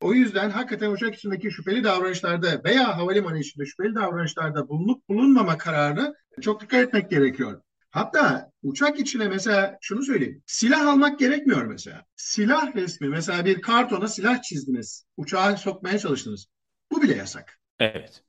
O 0.00 0.14
yüzden 0.14 0.50
hakikaten 0.50 0.90
uçak 0.90 1.14
içindeki 1.14 1.50
şüpheli 1.50 1.84
davranışlarda 1.84 2.64
veya 2.64 2.98
havalimanı 2.98 3.38
içinde 3.38 3.66
şüpheli 3.66 3.94
davranışlarda 3.94 4.68
bulunup 4.68 5.08
bulunmama 5.08 5.58
kararını 5.58 6.14
çok 6.40 6.60
dikkat 6.60 6.80
etmek 6.80 7.10
gerekiyor. 7.10 7.60
Hatta 7.96 8.50
uçak 8.62 9.00
içine 9.00 9.28
mesela 9.28 9.78
şunu 9.80 10.02
söyleyeyim. 10.02 10.42
Silah 10.46 10.86
almak 10.86 11.18
gerekmiyor 11.18 11.66
mesela. 11.66 12.04
Silah 12.16 12.76
resmi 12.76 13.08
mesela 13.08 13.44
bir 13.44 13.60
kartona 13.60 14.08
silah 14.08 14.42
çizdiniz. 14.42 15.06
Uçağa 15.16 15.56
sokmaya 15.56 15.98
çalıştınız. 15.98 16.46
Bu 16.92 17.02
bile 17.02 17.16
yasak. 17.16 17.60
Evet. 17.78 18.22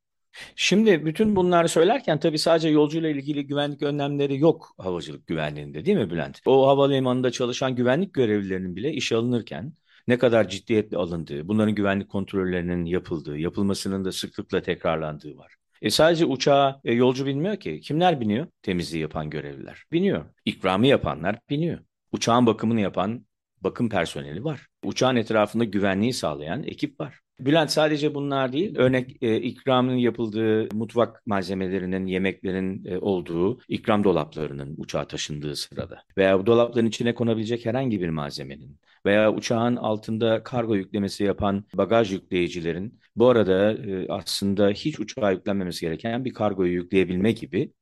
Şimdi 0.55 1.05
bütün 1.05 1.35
bunları 1.35 1.69
söylerken 1.69 2.19
tabii 2.19 2.39
sadece 2.39 2.69
yolcuyla 2.69 3.09
ilgili 3.09 3.47
güvenlik 3.47 3.81
önlemleri 3.81 4.39
yok 4.39 4.73
havacılık 4.77 5.27
güvenliğinde 5.27 5.85
değil 5.85 5.97
mi 5.97 6.09
Bülent? 6.09 6.39
O 6.45 6.67
havalimanında 6.67 7.31
çalışan 7.31 7.75
güvenlik 7.75 8.13
görevlilerinin 8.13 8.75
bile 8.75 8.93
işe 8.93 9.15
alınırken 9.15 9.73
ne 10.07 10.17
kadar 10.17 10.49
ciddiyetle 10.49 10.97
alındığı, 10.97 11.47
bunların 11.47 11.75
güvenlik 11.75 12.09
kontrollerinin 12.09 12.85
yapıldığı, 12.85 13.37
yapılmasının 13.37 14.05
da 14.05 14.11
sıklıkla 14.11 14.61
tekrarlandığı 14.61 15.37
var. 15.37 15.55
E 15.81 15.89
sadece 15.89 16.25
uçağa 16.25 16.81
e, 16.83 16.93
yolcu 16.93 17.25
binmiyor 17.25 17.57
ki. 17.57 17.79
Kimler 17.81 18.21
biniyor? 18.21 18.47
Temizliği 18.61 19.01
yapan 19.01 19.29
görevliler. 19.29 19.83
Biniyor. 19.91 20.25
İkramı 20.45 20.87
yapanlar 20.87 21.39
biniyor. 21.49 21.79
Uçağın 22.11 22.45
bakımını 22.45 22.81
yapan 22.81 23.25
bakım 23.61 23.89
personeli 23.89 24.43
var. 24.43 24.67
Uçağın 24.83 25.15
etrafında 25.15 25.63
güvenliği 25.63 26.13
sağlayan 26.13 26.63
ekip 26.63 26.99
var. 26.99 27.19
Bülent 27.39 27.71
sadece 27.71 28.15
bunlar 28.15 28.53
değil, 28.53 28.75
örnek 28.77 29.23
e, 29.23 29.41
ikramın 29.41 29.95
yapıldığı 29.95 30.75
mutfak 30.75 31.27
malzemelerinin, 31.27 32.05
yemeklerin 32.05 32.85
e, 32.85 32.97
olduğu 32.97 33.59
ikram 33.67 34.03
dolaplarının 34.03 34.75
uçağa 34.77 35.07
taşındığı 35.07 35.55
sırada 35.55 36.03
veya 36.17 36.39
bu 36.39 36.45
dolapların 36.45 36.85
içine 36.85 37.13
konabilecek 37.15 37.65
herhangi 37.65 38.01
bir 38.01 38.09
malzemenin 38.09 38.79
veya 39.05 39.33
uçağın 39.33 39.75
altında 39.75 40.43
kargo 40.43 40.75
yüklemesi 40.75 41.23
yapan 41.23 41.65
bagaj 41.73 42.11
yükleyicilerin 42.11 42.99
bu 43.15 43.29
arada 43.29 43.73
e, 43.73 44.07
aslında 44.09 44.69
hiç 44.69 44.99
uçağa 44.99 45.31
yüklenmemesi 45.31 45.81
gereken 45.81 46.25
bir 46.25 46.33
kargoyu 46.33 46.73
yükleyebilme 46.73 47.31
gibi 47.31 47.73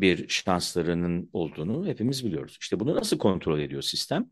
bir 0.00 0.28
şanslarının 0.28 1.30
olduğunu 1.32 1.86
hepimiz 1.86 2.24
biliyoruz. 2.24 2.58
İşte 2.60 2.80
bunu 2.80 2.94
nasıl 2.96 3.18
kontrol 3.18 3.60
ediyor 3.60 3.82
sistem? 3.82 4.30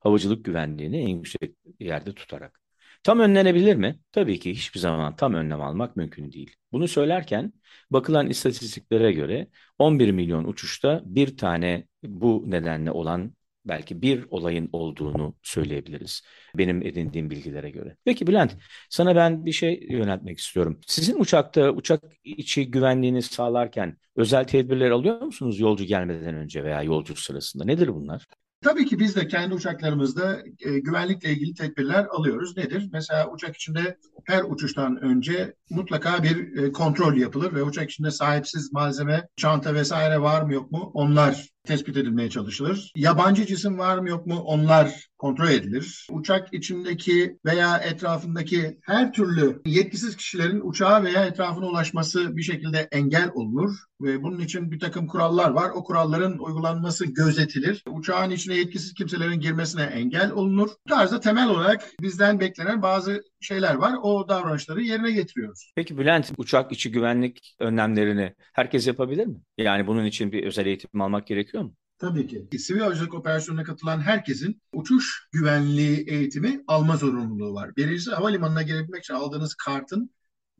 Havacılık 0.00 0.44
güvenliğini 0.44 0.96
en 1.00 1.08
yüksek 1.08 1.54
yerde 1.80 2.14
tutarak. 2.14 2.63
Tam 3.04 3.20
önlenebilir 3.20 3.76
mi? 3.76 3.98
Tabii 4.12 4.38
ki 4.38 4.50
hiçbir 4.50 4.80
zaman 4.80 5.16
tam 5.16 5.34
önlem 5.34 5.60
almak 5.62 5.96
mümkün 5.96 6.32
değil. 6.32 6.56
Bunu 6.72 6.88
söylerken 6.88 7.52
bakılan 7.90 8.30
istatistiklere 8.30 9.12
göre 9.12 9.48
11 9.78 10.10
milyon 10.10 10.44
uçuşta 10.44 11.02
bir 11.04 11.36
tane 11.36 11.86
bu 12.02 12.44
nedenle 12.46 12.90
olan 12.90 13.34
belki 13.64 14.02
bir 14.02 14.26
olayın 14.30 14.68
olduğunu 14.72 15.34
söyleyebiliriz 15.42 16.22
benim 16.54 16.82
edindiğim 16.82 17.30
bilgilere 17.30 17.70
göre. 17.70 17.96
Peki 18.04 18.26
Bülent, 18.26 18.56
sana 18.90 19.16
ben 19.16 19.46
bir 19.46 19.52
şey 19.52 19.86
yöneltmek 19.90 20.38
istiyorum. 20.38 20.80
Sizin 20.86 21.20
uçakta 21.20 21.70
uçak 21.70 22.02
içi 22.24 22.70
güvenliğini 22.70 23.22
sağlarken 23.22 23.96
özel 24.16 24.44
tedbirler 24.44 24.90
alıyor 24.90 25.20
musunuz 25.22 25.60
yolcu 25.60 25.84
gelmeden 25.84 26.34
önce 26.34 26.64
veya 26.64 26.82
yolcu 26.82 27.16
sırasında? 27.16 27.64
Nedir 27.64 27.88
bunlar? 27.94 28.26
Tabii 28.64 28.86
ki 28.86 28.98
biz 28.98 29.16
de 29.16 29.28
kendi 29.28 29.54
uçaklarımızda 29.54 30.42
e, 30.60 30.78
güvenlikle 30.78 31.30
ilgili 31.30 31.54
tedbirler 31.54 32.06
alıyoruz. 32.10 32.56
Nedir? 32.56 32.88
Mesela 32.92 33.30
uçak 33.30 33.56
içinde 33.56 33.98
her 34.24 34.44
uçuştan 34.44 34.96
önce 35.02 35.54
mutlaka 35.70 36.22
bir 36.22 36.56
e, 36.56 36.72
kontrol 36.72 37.16
yapılır 37.16 37.54
ve 37.54 37.62
uçak 37.62 37.90
içinde 37.90 38.10
sahipsiz 38.10 38.72
malzeme, 38.72 39.28
çanta 39.36 39.74
vesaire 39.74 40.20
var 40.20 40.42
mı 40.42 40.52
yok 40.52 40.72
mu 40.72 40.90
onlar 40.94 41.53
tespit 41.64 41.96
edilmeye 41.96 42.30
çalışılır. 42.30 42.92
Yabancı 42.96 43.46
cisim 43.46 43.78
var 43.78 43.98
mı 43.98 44.08
yok 44.08 44.26
mu 44.26 44.38
onlar 44.38 45.08
kontrol 45.18 45.48
edilir. 45.48 46.06
Uçak 46.10 46.54
içindeki 46.54 47.38
veya 47.44 47.78
etrafındaki 47.78 48.78
her 48.82 49.12
türlü 49.12 49.62
yetkisiz 49.66 50.16
kişilerin 50.16 50.60
uçağa 50.64 51.04
veya 51.04 51.26
etrafına 51.26 51.66
ulaşması 51.66 52.36
bir 52.36 52.42
şekilde 52.42 52.88
engel 52.92 53.30
olunur 53.34 53.70
ve 54.02 54.22
bunun 54.22 54.40
için 54.40 54.70
bir 54.70 54.80
takım 54.80 55.06
kurallar 55.06 55.50
var. 55.50 55.70
O 55.74 55.84
kuralların 55.84 56.38
uygulanması 56.38 57.06
gözetilir. 57.06 57.82
Uçağın 57.88 58.30
içine 58.30 58.54
yetkisiz 58.54 58.94
kimselerin 58.94 59.40
girmesine 59.40 59.82
engel 59.82 60.30
olunur. 60.30 60.68
Bu 60.68 60.90
tarzda 60.90 61.20
temel 61.20 61.48
olarak 61.48 61.90
bizden 62.00 62.40
beklenen 62.40 62.82
bazı 62.82 63.22
şeyler 63.40 63.74
var. 63.74 63.94
O 64.02 64.28
davranışları 64.28 64.82
yerine 64.82 65.12
getiriyoruz. 65.12 65.72
Peki 65.76 65.98
Bülent, 65.98 66.32
uçak 66.36 66.72
içi 66.72 66.90
güvenlik 66.90 67.56
önlemlerini 67.58 68.34
herkes 68.52 68.86
yapabilir 68.86 69.26
mi? 69.26 69.36
Yani 69.58 69.86
bunun 69.86 70.04
için 70.04 70.32
bir 70.32 70.46
özel 70.46 70.66
eğitim 70.66 71.00
almak 71.00 71.26
gerekiyor 71.26 71.53
mu? 71.62 71.74
Tabii 71.98 72.26
ki. 72.26 72.58
Sivil 72.58 72.80
havacılık 72.80 73.14
operasyonuna 73.14 73.64
katılan 73.64 74.00
herkesin 74.00 74.62
uçuş 74.72 75.28
güvenliği 75.32 76.04
eğitimi 76.08 76.64
alma 76.66 76.96
zorunluluğu 76.96 77.54
var. 77.54 77.76
Birincisi 77.76 78.10
havalimanına 78.10 78.62
girebilmek 78.62 79.04
için 79.04 79.14
aldığınız 79.14 79.54
kartın 79.54 80.10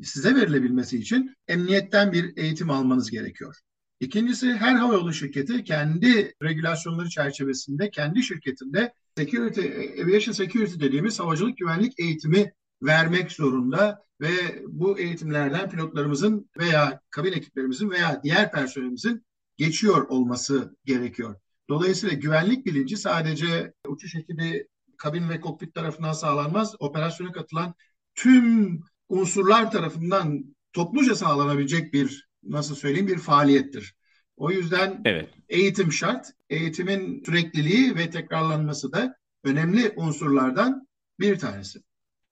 size 0.02 0.34
verilebilmesi 0.34 0.98
için 0.98 1.36
emniyetten 1.48 2.12
bir 2.12 2.36
eğitim 2.36 2.70
almanız 2.70 3.10
gerekiyor. 3.10 3.56
İkincisi 4.00 4.52
her 4.52 4.74
havayolu 4.74 5.12
şirketi 5.12 5.64
kendi 5.64 6.34
regülasyonları 6.42 7.08
çerçevesinde 7.08 7.90
kendi 7.90 8.22
şirketinde 8.22 8.92
security, 9.16 9.60
aviation 10.02 10.32
security 10.32 10.80
dediğimiz 10.80 11.20
havacılık 11.20 11.58
güvenlik 11.58 12.00
eğitimi 12.00 12.52
vermek 12.82 13.32
zorunda 13.32 14.04
ve 14.20 14.62
bu 14.68 14.98
eğitimlerden 14.98 15.70
pilotlarımızın 15.70 16.50
veya 16.58 17.00
kabin 17.10 17.32
ekiplerimizin 17.32 17.90
veya 17.90 18.20
diğer 18.24 18.52
personelimizin 18.52 19.24
geçiyor 19.56 20.08
olması 20.08 20.76
gerekiyor. 20.84 21.37
Dolayısıyla 21.68 22.16
güvenlik 22.16 22.66
bilinci 22.66 22.96
sadece 22.96 23.73
uçuş 23.87 24.14
ekibi 24.14 24.68
kabin 24.96 25.28
ve 25.28 25.40
kokpit 25.40 25.75
tarafından 25.75 26.12
sağlanmaz. 26.12 26.75
Operasyona 26.78 27.32
katılan 27.32 27.75
tüm 28.14 28.80
unsurlar 29.08 29.70
tarafından 29.70 30.44
topluca 30.73 31.14
sağlanabilecek 31.14 31.92
bir 31.92 32.28
nasıl 32.42 32.75
söyleyeyim 32.75 33.08
bir 33.08 33.18
faaliyettir. 33.18 33.94
O 34.37 34.50
yüzden 34.50 35.02
evet. 35.04 35.28
eğitim 35.49 35.92
şart. 35.92 36.26
Eğitimin 36.50 37.23
sürekliliği 37.26 37.96
ve 37.96 38.11
tekrarlanması 38.11 38.92
da 38.92 39.16
önemli 39.44 39.92
unsurlardan 39.96 40.88
bir 41.20 41.38
tanesi. 41.38 41.80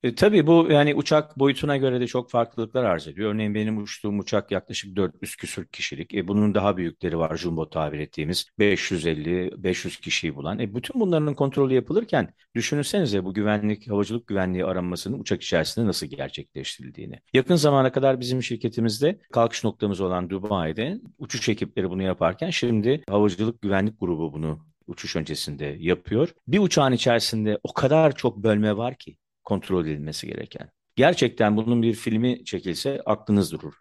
E, 0.03 0.15
tabii 0.15 0.47
bu 0.47 0.69
yani 0.71 0.95
uçak 0.95 1.39
boyutuna 1.39 1.77
göre 1.77 2.01
de 2.01 2.07
çok 2.07 2.31
farklılıklar 2.31 2.85
arz 2.85 3.09
ediyor. 3.09 3.35
Örneğin 3.35 3.55
benim 3.55 3.83
uçtuğum 3.83 4.19
uçak 4.19 4.51
yaklaşık 4.51 4.97
400 4.97 5.37
küsür 5.37 5.67
kişilik. 5.67 6.15
E, 6.15 6.29
bunun 6.29 6.55
daha 6.55 6.77
büyükleri 6.77 7.19
var 7.19 7.37
jumbo 7.37 7.71
tabir 7.71 7.99
ettiğimiz 7.99 8.47
550-500 8.59 10.01
kişiyi 10.01 10.35
bulan. 10.35 10.59
E, 10.59 10.75
bütün 10.75 11.01
bunların 11.01 11.35
kontrolü 11.35 11.75
yapılırken 11.75 12.35
düşünsenize 12.55 13.25
bu 13.25 13.35
güvenlik, 13.35 13.91
havacılık 13.91 14.27
güvenliği 14.27 14.65
aranmasının 14.65 15.19
uçak 15.19 15.43
içerisinde 15.43 15.87
nasıl 15.87 16.07
gerçekleştirildiğini. 16.07 17.19
Yakın 17.35 17.57
zamana 17.57 17.93
kadar 17.93 18.21
bizim 18.21 18.43
şirketimizde 18.43 19.21
kalkış 19.33 19.65
noktamız 19.65 20.01
olan 20.01 20.31
Dubai'de 20.31 21.01
uçuş 21.19 21.49
ekipleri 21.49 21.91
bunu 21.91 22.03
yaparken 22.03 22.51
şimdi 22.51 23.03
havacılık 23.09 23.63
güvenlik 23.63 24.01
grubu 24.01 24.33
bunu 24.33 24.59
uçuş 24.87 25.17
öncesinde 25.17 25.77
yapıyor. 25.81 26.29
Bir 26.49 26.59
uçağın 26.59 26.93
içerisinde 26.93 27.59
o 27.63 27.73
kadar 27.73 28.15
çok 28.15 28.37
bölme 28.37 28.77
var 28.77 28.95
ki 28.99 29.17
kontrol 29.45 29.87
edilmesi 29.87 30.27
gereken. 30.27 30.71
Gerçekten 30.97 31.57
bunun 31.57 31.83
bir 31.83 31.95
filmi 31.95 32.45
çekilse 32.45 33.03
aklınız 33.07 33.53
durur. 33.53 33.75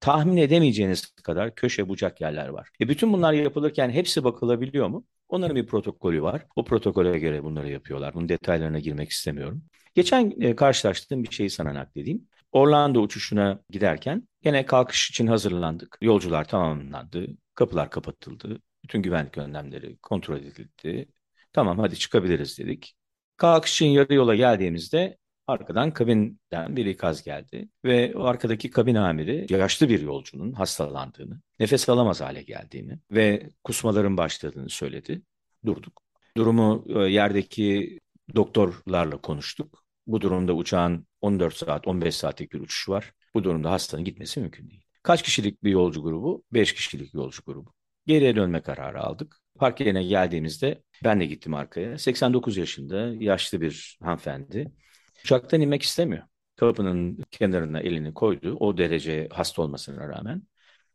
Tahmin 0.00 0.36
edemeyeceğiniz 0.36 1.10
kadar 1.24 1.54
köşe 1.54 1.88
bucak 1.88 2.20
yerler 2.20 2.48
var. 2.48 2.68
E 2.80 2.88
bütün 2.88 3.12
bunlar 3.12 3.32
yapılırken 3.32 3.90
hepsi 3.90 4.24
bakılabiliyor 4.24 4.88
mu? 4.88 5.06
Onların 5.28 5.56
bir 5.56 5.66
protokolü 5.66 6.22
var. 6.22 6.46
O 6.56 6.64
protokole 6.64 7.18
göre 7.18 7.44
bunları 7.44 7.70
yapıyorlar. 7.70 8.14
Bunun 8.14 8.28
detaylarına 8.28 8.78
girmek 8.78 9.10
istemiyorum. 9.10 9.62
Geçen 9.94 10.40
e, 10.40 10.56
karşılaştığım 10.56 11.24
bir 11.24 11.30
şeyi 11.30 11.50
sana 11.50 11.74
nakledeyim. 11.74 12.28
Orlando 12.52 13.00
uçuşuna 13.00 13.62
giderken 13.70 14.28
gene 14.42 14.66
kalkış 14.66 15.10
için 15.10 15.26
hazırlandık. 15.26 15.98
Yolcular 16.00 16.48
tamamlandı. 16.48 17.26
Kapılar 17.54 17.90
kapatıldı. 17.90 18.60
Bütün 18.84 19.02
güvenlik 19.02 19.38
önlemleri 19.38 19.96
kontrol 19.98 20.36
edildi. 20.36 21.08
Tamam 21.52 21.78
hadi 21.78 21.96
çıkabiliriz 21.98 22.58
dedik. 22.58 22.94
Kalkış 23.40 23.72
için 23.74 23.86
yarı 23.86 24.14
yola 24.14 24.34
geldiğimizde 24.34 25.18
Arkadan 25.46 25.90
kabinden 25.90 26.76
bir 26.76 26.86
ikaz 26.86 27.22
geldi 27.24 27.68
ve 27.84 28.16
o 28.16 28.24
arkadaki 28.24 28.70
kabin 28.70 28.94
amiri 28.94 29.46
yaşlı 29.50 29.88
bir 29.88 30.00
yolcunun 30.00 30.52
hastalandığını, 30.52 31.40
nefes 31.60 31.88
alamaz 31.88 32.20
hale 32.20 32.42
geldiğini 32.42 32.98
ve 33.10 33.50
kusmaların 33.64 34.16
başladığını 34.16 34.68
söyledi. 34.68 35.22
Durduk. 35.66 36.02
Durumu 36.36 36.84
e, 36.88 36.98
yerdeki 36.98 37.98
doktorlarla 38.34 39.20
konuştuk. 39.20 39.84
Bu 40.06 40.20
durumda 40.20 40.52
uçağın 40.52 41.06
14 41.20 41.56
saat, 41.56 41.86
15 41.86 42.16
saatlik 42.16 42.52
bir 42.52 42.60
uçuşu 42.60 42.92
var. 42.92 43.12
Bu 43.34 43.44
durumda 43.44 43.70
hastanın 43.70 44.04
gitmesi 44.04 44.40
mümkün 44.40 44.70
değil. 44.70 44.84
Kaç 45.02 45.22
kişilik 45.22 45.64
bir 45.64 45.70
yolcu 45.70 46.02
grubu? 46.02 46.44
5 46.52 46.74
kişilik 46.74 47.14
yolcu 47.14 47.42
grubu. 47.46 47.72
Geriye 48.06 48.36
dönme 48.36 48.60
kararı 48.62 49.00
aldık. 49.00 49.36
Park 49.58 49.80
yerine 49.80 50.02
geldiğimizde 50.02 50.82
ben 51.04 51.20
de 51.20 51.26
gittim 51.26 51.54
arkaya. 51.54 51.98
89 51.98 52.56
yaşında 52.56 53.14
yaşlı 53.18 53.60
bir 53.60 53.98
hanımefendi. 54.02 54.72
Uçaktan 55.24 55.60
inmek 55.60 55.82
istemiyor. 55.82 56.22
Kapının 56.56 57.24
kenarına 57.30 57.80
elini 57.80 58.14
koydu. 58.14 58.56
O 58.60 58.78
derece 58.78 59.28
hasta 59.32 59.62
olmasına 59.62 60.08
rağmen. 60.08 60.42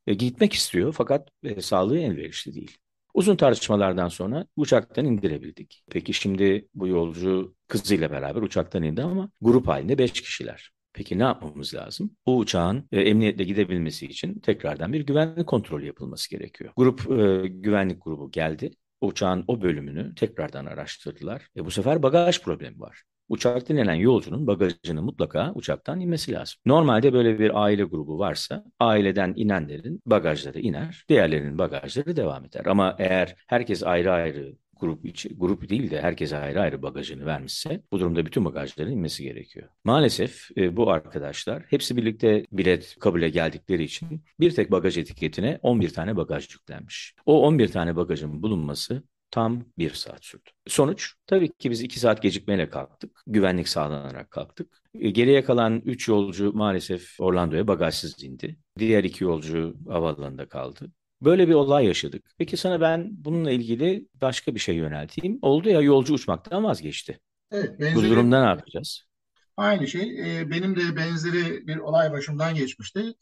E, 0.08 0.14
gitmek 0.14 0.54
istiyor 0.54 0.94
fakat 0.94 1.30
e, 1.44 1.62
sağlığı 1.62 2.00
elverişli 2.00 2.56
değil. 2.56 2.78
Uzun 3.14 3.36
tartışmalardan 3.36 4.08
sonra 4.08 4.48
uçaktan 4.56 5.06
indirebildik. 5.06 5.84
Peki 5.92 6.14
şimdi 6.14 6.68
bu 6.74 6.88
yolcu 6.88 7.56
kızıyla 7.68 8.12
beraber 8.12 8.42
uçaktan 8.42 8.84
indi 8.84 9.04
ama 9.04 9.30
grup 9.42 9.68
halinde 9.68 9.98
5 9.98 10.12
kişiler. 10.12 10.72
Peki 10.94 11.20
ne 11.20 11.24
yapmamız 11.24 11.74
lazım? 11.74 12.12
Bu 12.26 12.38
uçağın 12.38 12.88
e, 12.92 13.02
emniyetle 13.02 13.44
gidebilmesi 13.44 14.06
için 14.06 14.40
tekrardan 14.40 14.94
bir 14.94 15.02
güvenlik 15.06 15.48
kontrolü 15.48 15.86
yapılması 15.86 16.30
gerekiyor. 16.30 16.74
Grup 16.78 17.12
e, 17.12 17.48
güvenlik 17.48 18.04
grubu 18.04 18.32
geldi. 18.32 18.72
Uçağın 19.06 19.44
o 19.48 19.62
bölümünü 19.62 20.16
tekrardan 20.16 20.66
araştırdılar. 20.66 21.48
E, 21.58 21.66
bu 21.66 21.72
sefer 21.72 22.04
bagaj 22.04 22.42
problemi 22.42 22.80
var. 22.80 23.04
Uçakta 23.30 23.74
inen 23.74 23.94
yolcunun 23.94 24.48
bagajını 24.48 25.02
mutlaka 25.02 25.52
uçaktan 25.56 26.00
inmesi 26.00 26.32
lazım. 26.32 26.62
Normalde 26.66 27.14
böyle 27.14 27.40
bir 27.40 27.64
aile 27.64 27.84
grubu 27.84 28.20
varsa 28.20 28.64
aileden 28.80 29.34
inenlerin 29.36 30.02
bagajları 30.06 30.60
iner, 30.60 31.06
diğerlerinin 31.10 31.58
bagajları 31.58 32.16
devam 32.16 32.46
eder. 32.46 32.66
Ama 32.66 32.96
eğer 33.00 33.36
herkes 33.48 33.84
ayrı 33.84 34.12
ayrı 34.12 34.56
grup 34.80 35.06
içi, 35.06 35.38
grup 35.38 35.70
değil 35.70 35.92
de 35.92 36.02
herkes 36.02 36.34
ayrı 36.34 36.62
ayrı 36.62 36.82
bagajını 36.82 37.26
vermişse 37.26 37.82
bu 37.92 38.00
durumda 38.00 38.26
bütün 38.26 38.46
bagajların 38.46 38.92
inmesi 38.92 39.24
gerekiyor. 39.24 39.68
Maalesef 39.84 40.50
e, 40.58 40.78
bu 40.78 40.92
arkadaşlar 40.92 41.64
hepsi 41.70 41.98
birlikte 41.98 42.46
bilet 42.52 42.96
kabule 43.00 43.30
geldikleri 43.30 43.84
için 43.84 44.24
bir 44.40 44.52
tek 44.52 44.72
bagaj 44.72 44.98
etiketine 44.98 45.60
11 45.62 45.90
tane 45.90 46.18
bagaj 46.18 46.54
yüklenmiş. 46.54 47.16
O 47.26 47.42
11 47.48 47.68
tane 47.68 47.96
bagajın 47.96 48.44
bulunması 48.44 49.04
tam 49.32 49.66
bir 49.78 49.94
saat 49.94 50.26
sürdü. 50.26 50.50
Sonuç 50.68 51.14
tabii 51.28 51.50
ki 51.50 51.72
biz 51.72 51.82
iki 51.82 52.00
saat 52.00 52.22
gecikmeyle 52.22 52.70
kalktık. 52.70 53.24
Güvenlik 53.28 53.68
sağlanarak 53.68 54.32
kalktık. 54.32 54.82
E, 55.00 55.10
geriye 55.10 55.44
kalan 55.44 55.82
üç 55.86 56.08
yolcu 56.08 56.54
maalesef 56.54 57.20
Orlando'ya 57.20 57.68
bagajsız 57.68 58.24
indi. 58.24 58.58
Diğer 58.80 59.04
iki 59.04 59.24
yolcu 59.24 59.76
havaalanında 59.90 60.48
kaldı. 60.48 60.92
Böyle 61.26 61.48
bir 61.48 61.54
olay 61.54 61.86
yaşadık. 61.86 62.26
Peki 62.38 62.58
sana 62.58 62.82
ben 62.82 63.10
bununla 63.12 63.52
ilgili 63.52 64.08
başka 64.22 64.56
bir 64.56 64.60
şey 64.60 64.76
yönelteyim. 64.76 65.40
Oldu 65.42 65.70
ya 65.70 65.82
yolcu 65.82 66.14
uçmaktan 66.14 66.64
vazgeçti. 66.64 67.20
Evet, 67.52 67.96
Bu 67.96 68.04
durumda 68.04 68.42
ne 68.42 68.48
yapacağız? 68.48 69.06
aynı 69.58 69.88
şey. 69.88 70.40
E, 70.40 70.50
benim 70.50 70.76
de 70.76 70.96
benzeri 70.96 71.68
bir 71.68 71.78
olay 71.78 72.12
başımdan 72.12 72.56
geçmişti. 72.56 73.14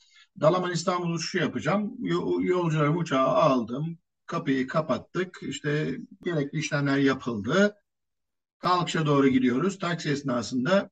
Dalaman 0.41 0.71
İstanbul 0.71 1.13
uçuşu 1.13 1.37
yapacağım. 1.37 1.95
Yo- 1.99 2.41
Yolcularımı 2.41 2.97
uçağa 2.99 3.25
aldım. 3.27 3.97
Kapıyı 4.25 4.67
kapattık. 4.67 5.39
İşte 5.41 5.97
gerekli 6.23 6.59
işlemler 6.59 6.97
yapıldı. 6.97 7.75
Kalkışa 8.59 9.05
doğru 9.05 9.27
gidiyoruz. 9.27 9.79
Taksi 9.79 10.09
esnasında 10.11 10.89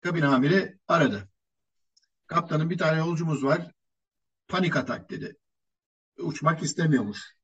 kabin 0.00 0.22
amiri 0.22 0.78
aradı. 0.88 1.28
Kaptanın 2.26 2.70
bir 2.70 2.78
tane 2.78 2.98
yolcumuz 2.98 3.44
var. 3.44 3.70
Panik 4.48 4.76
atak 4.76 5.10
dedi. 5.10 5.36
Uçmak 6.18 6.62
istemiyormuş. 6.62 7.36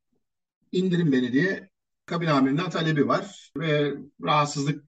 İndirin 0.72 1.12
beni 1.12 1.32
diye 1.32 1.70
kabin 2.06 2.26
amirinden 2.26 2.70
talebi 2.70 3.08
var 3.08 3.52
ve 3.56 3.94
rahatsızlık 4.22 4.84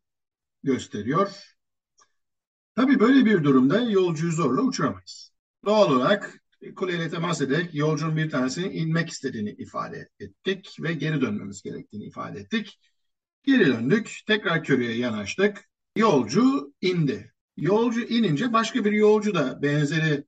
gösteriyor. 0.63 1.55
Tabii 2.75 3.01
böyle 3.01 3.25
bir 3.25 3.45
durumda 3.45 3.81
yolcuyu 3.81 4.33
zorla 4.33 4.63
uçuramayız. 4.63 5.33
Doğal 5.65 5.93
olarak 5.93 6.41
kuleyle 6.77 7.11
temas 7.11 7.41
ederek 7.41 7.75
yolcunun 7.75 8.17
bir 8.17 8.31
tanesinin 8.31 8.71
inmek 8.71 9.09
istediğini 9.09 9.51
ifade 9.51 10.09
ettik 10.21 10.77
ve 10.81 10.93
geri 10.93 11.21
dönmemiz 11.21 11.63
gerektiğini 11.63 12.05
ifade 12.05 12.41
ettik. 12.41 12.81
Geri 13.43 13.67
döndük, 13.67 14.19
tekrar 14.27 14.65
körüye 14.65 14.97
yanaştık. 14.97 15.69
Yolcu 15.97 16.75
indi. 16.81 17.33
Yolcu 17.57 18.01
inince 18.01 18.53
başka 18.53 18.85
bir 18.85 18.93
yolcu 18.93 19.35
da 19.35 19.63
benzeri 19.63 20.25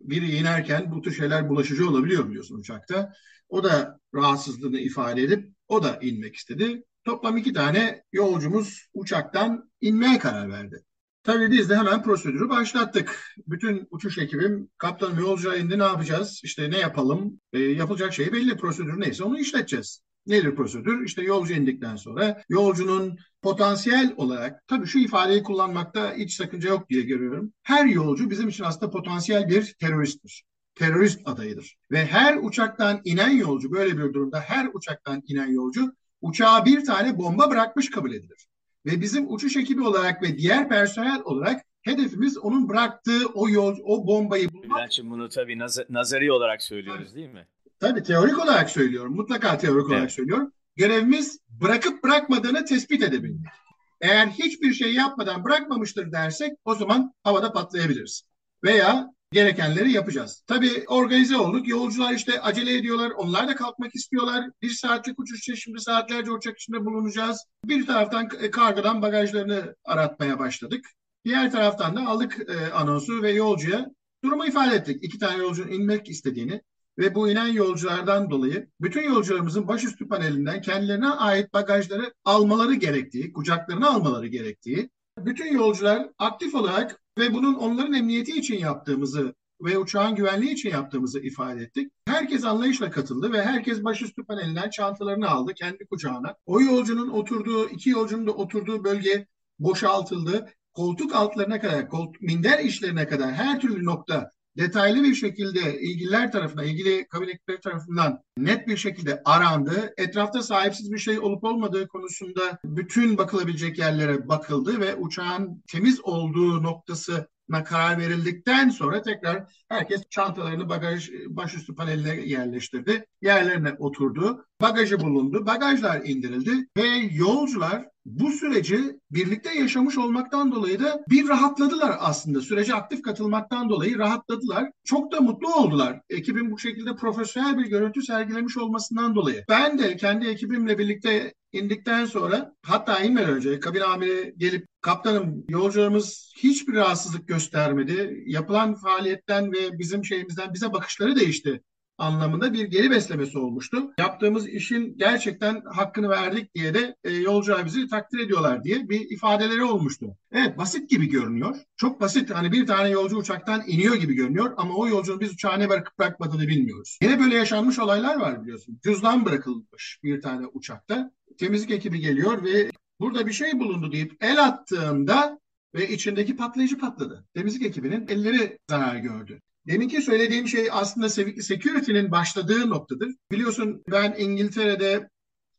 biri 0.00 0.36
inerken 0.36 0.90
bu 0.90 1.02
tür 1.02 1.12
şeyler 1.12 1.48
bulaşıcı 1.48 1.90
olabiliyor 1.90 2.28
biliyorsun 2.28 2.58
uçakta. 2.58 3.12
O 3.48 3.64
da 3.64 3.98
rahatsızlığını 4.14 4.80
ifade 4.80 5.22
edip 5.22 5.48
o 5.68 5.82
da 5.82 5.98
inmek 6.02 6.36
istedi. 6.36 6.84
Toplam 7.04 7.36
iki 7.36 7.52
tane 7.52 8.02
yolcumuz 8.12 8.86
uçaktan 8.94 9.70
inmeye 9.80 10.18
karar 10.18 10.50
verdi. 10.50 10.84
Tabii 11.22 11.50
biz 11.50 11.70
de 11.70 11.76
hemen 11.76 12.02
prosedürü 12.02 12.48
başlattık. 12.48 13.34
Bütün 13.46 13.88
uçuş 13.90 14.18
ekibim 14.18 14.70
kaptanım 14.78 15.18
yolcuya 15.18 15.56
indi 15.56 15.78
ne 15.78 15.82
yapacağız? 15.82 16.40
İşte 16.44 16.70
ne 16.70 16.78
yapalım? 16.78 17.40
E, 17.52 17.58
yapılacak 17.58 18.12
şey 18.12 18.32
belli 18.32 18.56
prosedür 18.56 19.00
neyse 19.00 19.24
onu 19.24 19.38
işleteceğiz. 19.38 20.02
Nedir 20.30 20.54
prosedür? 20.54 21.04
İşte 21.04 21.22
yolcu 21.22 21.52
indikten 21.52 21.96
sonra 21.96 22.42
yolcunun 22.48 23.18
potansiyel 23.42 24.14
olarak 24.16 24.68
tabii 24.68 24.86
şu 24.86 24.98
ifadeyi 24.98 25.42
kullanmakta 25.42 26.14
hiç 26.14 26.34
sakınca 26.34 26.68
yok 26.68 26.88
diye 26.88 27.02
görüyorum. 27.02 27.52
Her 27.62 27.86
yolcu 27.86 28.30
bizim 28.30 28.48
için 28.48 28.64
aslında 28.64 28.90
potansiyel 28.90 29.48
bir 29.48 29.74
teröristtir. 29.80 30.44
Terörist 30.74 31.20
adayıdır. 31.24 31.76
Ve 31.90 32.06
her 32.06 32.36
uçaktan 32.42 33.00
inen 33.04 33.30
yolcu 33.30 33.72
böyle 33.72 33.98
bir 33.98 34.14
durumda 34.14 34.40
her 34.40 34.68
uçaktan 34.74 35.22
inen 35.26 35.52
yolcu 35.52 35.92
uçağa 36.20 36.64
bir 36.64 36.84
tane 36.84 37.18
bomba 37.18 37.50
bırakmış 37.50 37.90
kabul 37.90 38.12
edilir. 38.12 38.46
Ve 38.86 39.00
bizim 39.00 39.32
uçuş 39.32 39.56
ekibi 39.56 39.82
olarak 39.82 40.22
ve 40.22 40.38
diğer 40.38 40.68
personel 40.68 41.20
olarak 41.24 41.60
hedefimiz 41.82 42.38
onun 42.38 42.68
bıraktığı 42.68 43.26
o 43.34 43.48
yol, 43.48 43.76
o 43.84 44.06
bombayı 44.06 44.52
bulmak. 44.52 44.76
Bülent'ciğim 44.78 45.10
bunu 45.10 45.28
tabii 45.28 45.58
naz- 45.58 45.90
nazari 45.90 46.32
olarak 46.32 46.62
söylüyoruz 46.62 47.14
değil 47.14 47.30
mi? 47.30 47.46
Tabii 47.80 48.02
teorik 48.02 48.38
olarak 48.38 48.70
söylüyorum. 48.70 49.16
Mutlaka 49.16 49.58
teorik 49.58 49.86
olarak 49.86 50.00
Evet. 50.00 50.12
söylüyorum. 50.12 50.52
Görevimiz 50.76 51.38
bırakıp 51.48 52.04
bırakmadığını 52.04 52.64
tespit 52.64 53.02
edebilmek. 53.02 53.52
Eğer 54.00 54.26
hiçbir 54.26 54.72
şey 54.72 54.94
yapmadan 54.94 55.44
bırakmamıştır 55.44 56.12
dersek 56.12 56.52
o 56.64 56.74
zaman 56.74 57.14
havada 57.24 57.52
patlayabiliriz. 57.52 58.22
Veya 58.64 59.06
gerekenleri 59.32 59.92
yapacağız. 59.92 60.44
Tabii 60.46 60.84
organize 60.88 61.36
olduk. 61.36 61.68
Yolcular 61.68 62.12
işte 62.12 62.40
acele 62.40 62.76
ediyorlar. 62.76 63.10
Onlar 63.10 63.48
da 63.48 63.56
kalkmak 63.56 63.94
istiyorlar. 63.94 64.50
Bir 64.62 64.70
saatlik 64.70 65.20
uçuş 65.20 65.38
için 65.38 65.54
şimdi 65.54 65.80
saatlerce 65.80 66.30
uçak 66.30 66.58
içinde 66.58 66.84
bulunacağız. 66.84 67.44
Bir 67.64 67.86
taraftan 67.86 68.28
e, 68.40 68.50
kargodan 68.50 69.02
bagajlarını 69.02 69.74
aratmaya 69.84 70.38
başladık. 70.38 70.84
Diğer 71.24 71.52
taraftan 71.52 71.96
da 71.96 72.06
aldık 72.06 72.38
e, 72.50 72.72
anonsu 72.72 73.22
ve 73.22 73.30
yolcuya 73.32 73.86
durumu 74.24 74.46
ifade 74.46 74.74
ettik. 74.74 75.04
İki 75.04 75.18
tane 75.18 75.36
yolcunun 75.38 75.68
inmek 75.68 76.08
istediğini 76.08 76.62
ve 77.00 77.14
bu 77.14 77.28
inen 77.28 77.46
yolculardan 77.46 78.30
dolayı 78.30 78.68
bütün 78.80 79.02
yolcularımızın 79.02 79.68
başüstü 79.68 80.08
panelinden 80.08 80.60
kendilerine 80.60 81.08
ait 81.08 81.52
bagajları 81.52 82.14
almaları 82.24 82.74
gerektiği, 82.74 83.32
kucaklarına 83.32 83.90
almaları 83.90 84.26
gerektiği, 84.26 84.90
bütün 85.18 85.52
yolcular 85.52 86.08
aktif 86.18 86.54
olarak 86.54 87.00
ve 87.18 87.34
bunun 87.34 87.54
onların 87.54 87.92
emniyeti 87.92 88.38
için 88.38 88.58
yaptığımızı 88.58 89.34
ve 89.62 89.78
uçağın 89.78 90.14
güvenliği 90.14 90.52
için 90.52 90.70
yaptığımızı 90.70 91.20
ifade 91.20 91.62
ettik. 91.62 91.92
Herkes 92.06 92.44
anlayışla 92.44 92.90
katıldı 92.90 93.32
ve 93.32 93.42
herkes 93.42 93.84
başüstü 93.84 94.24
panelinden 94.24 94.70
çantalarını 94.70 95.28
aldı 95.30 95.54
kendi 95.54 95.86
kucağına. 95.86 96.34
O 96.46 96.60
yolcunun 96.60 97.08
oturduğu, 97.10 97.68
iki 97.68 97.90
yolcunun 97.90 98.26
da 98.26 98.30
oturduğu 98.30 98.84
bölge 98.84 99.26
boşaltıldı. 99.58 100.48
Koltuk 100.74 101.14
altlarına 101.14 101.60
kadar, 101.60 101.88
koltuk, 101.88 102.22
minder 102.22 102.58
işlerine 102.58 103.08
kadar 103.08 103.32
her 103.32 103.60
türlü 103.60 103.84
nokta 103.84 104.30
detaylı 104.56 105.02
bir 105.02 105.14
şekilde 105.14 105.80
ilgililer 105.80 106.32
tarafından, 106.32 106.66
ilgili 106.66 107.06
kabin 107.08 107.28
ekipleri 107.28 107.60
tarafından 107.60 108.22
net 108.38 108.68
bir 108.68 108.76
şekilde 108.76 109.22
arandı. 109.24 109.94
Etrafta 109.96 110.42
sahipsiz 110.42 110.92
bir 110.92 110.98
şey 110.98 111.18
olup 111.18 111.44
olmadığı 111.44 111.88
konusunda 111.88 112.58
bütün 112.64 113.18
bakılabilecek 113.18 113.78
yerlere 113.78 114.28
bakıldı 114.28 114.80
ve 114.80 114.94
uçağın 114.94 115.62
temiz 115.68 116.00
olduğu 116.00 116.62
noktasına 116.62 117.64
karar 117.64 117.98
verildikten 117.98 118.68
sonra 118.68 119.02
tekrar 119.02 119.64
herkes 119.68 120.02
çantalarını 120.10 120.68
bagaj 120.68 121.10
başüstü 121.26 121.74
paneline 121.74 122.20
yerleştirdi. 122.20 123.06
Yerlerine 123.22 123.72
oturdu. 123.78 124.44
Bagajı 124.60 125.00
bulundu. 125.00 125.46
Bagajlar 125.46 126.00
indirildi 126.04 126.66
ve 126.76 126.88
yolcular 127.12 127.86
bu 128.04 128.30
süreci 128.30 128.98
birlikte 129.10 129.54
yaşamış 129.58 129.98
olmaktan 129.98 130.52
dolayı 130.52 130.80
da 130.80 131.04
bir 131.10 131.28
rahatladılar 131.28 131.96
aslında. 131.98 132.40
Sürece 132.40 132.74
aktif 132.74 133.02
katılmaktan 133.02 133.68
dolayı 133.68 133.98
rahatladılar. 133.98 134.70
Çok 134.84 135.12
da 135.12 135.20
mutlu 135.20 135.54
oldular. 135.54 136.00
Ekibin 136.10 136.50
bu 136.50 136.58
şekilde 136.58 136.96
profesyonel 136.96 137.58
bir 137.58 137.66
görüntü 137.66 138.02
sergilemiş 138.02 138.56
olmasından 138.56 139.14
dolayı. 139.14 139.44
Ben 139.48 139.78
de 139.78 139.96
kendi 139.96 140.26
ekibimle 140.26 140.78
birlikte 140.78 141.34
indikten 141.52 142.04
sonra 142.04 142.54
hatta 142.62 143.00
inmeden 143.00 143.30
önce 143.30 143.60
kabin 143.60 143.80
amiri 143.80 144.34
gelip 144.36 144.66
kaptanım 144.80 145.44
yolcularımız 145.48 146.32
hiçbir 146.36 146.74
rahatsızlık 146.74 147.28
göstermedi. 147.28 148.22
Yapılan 148.26 148.74
faaliyetten 148.74 149.52
ve 149.52 149.78
bizim 149.78 150.04
şeyimizden 150.04 150.54
bize 150.54 150.72
bakışları 150.72 151.16
değişti 151.16 151.60
anlamında 152.00 152.52
bir 152.52 152.64
geri 152.64 152.90
beslemesi 152.90 153.38
olmuştu. 153.38 153.90
Yaptığımız 153.98 154.48
işin 154.48 154.98
gerçekten 154.98 155.62
hakkını 155.64 156.08
verdik 156.08 156.54
diye 156.54 156.74
de 156.74 156.96
e, 157.04 157.10
yolcular 157.10 157.64
bizi 157.64 157.88
takdir 157.88 158.18
ediyorlar 158.18 158.64
diye 158.64 158.88
bir 158.88 159.10
ifadeleri 159.10 159.64
olmuştu. 159.64 160.16
Evet 160.32 160.58
basit 160.58 160.90
gibi 160.90 161.08
görünüyor. 161.08 161.56
Çok 161.76 162.00
basit. 162.00 162.30
Hani 162.30 162.52
bir 162.52 162.66
tane 162.66 162.88
yolcu 162.88 163.16
uçaktan 163.16 163.62
iniyor 163.66 163.94
gibi 163.94 164.14
görünüyor 164.14 164.54
ama 164.56 164.74
o 164.74 164.88
yolcunun 164.88 165.20
biz 165.20 165.32
uçağı 165.32 165.58
ne 165.58 165.68
bırakıp 165.68 165.98
bırakmadığını 165.98 166.48
bilmiyoruz. 166.48 166.98
Yine 167.02 167.20
böyle 167.20 167.36
yaşanmış 167.36 167.78
olaylar 167.78 168.16
var 168.16 168.42
biliyorsun. 168.42 168.80
Cüzdan 168.82 169.24
bırakılmış 169.24 170.00
bir 170.02 170.20
tane 170.20 170.46
uçakta. 170.46 171.12
Temizlik 171.38 171.70
ekibi 171.70 172.00
geliyor 172.00 172.44
ve 172.44 172.70
burada 173.00 173.26
bir 173.26 173.32
şey 173.32 173.58
bulundu 173.58 173.92
deyip 173.92 174.16
el 174.20 174.44
attığında 174.44 175.40
ve 175.74 175.88
içindeki 175.88 176.36
patlayıcı 176.36 176.78
patladı. 176.78 177.24
Temizlik 177.34 177.62
ekibinin 177.62 178.08
elleri 178.08 178.58
zarar 178.70 178.96
gördü. 178.96 179.40
Deminki 179.66 180.02
söylediğim 180.02 180.48
şey 180.48 180.68
aslında 180.72 181.08
security'nin 181.42 182.10
başladığı 182.10 182.70
noktadır. 182.70 183.14
Biliyorsun 183.30 183.82
ben 183.90 184.14
İngiltere'de 184.18 185.08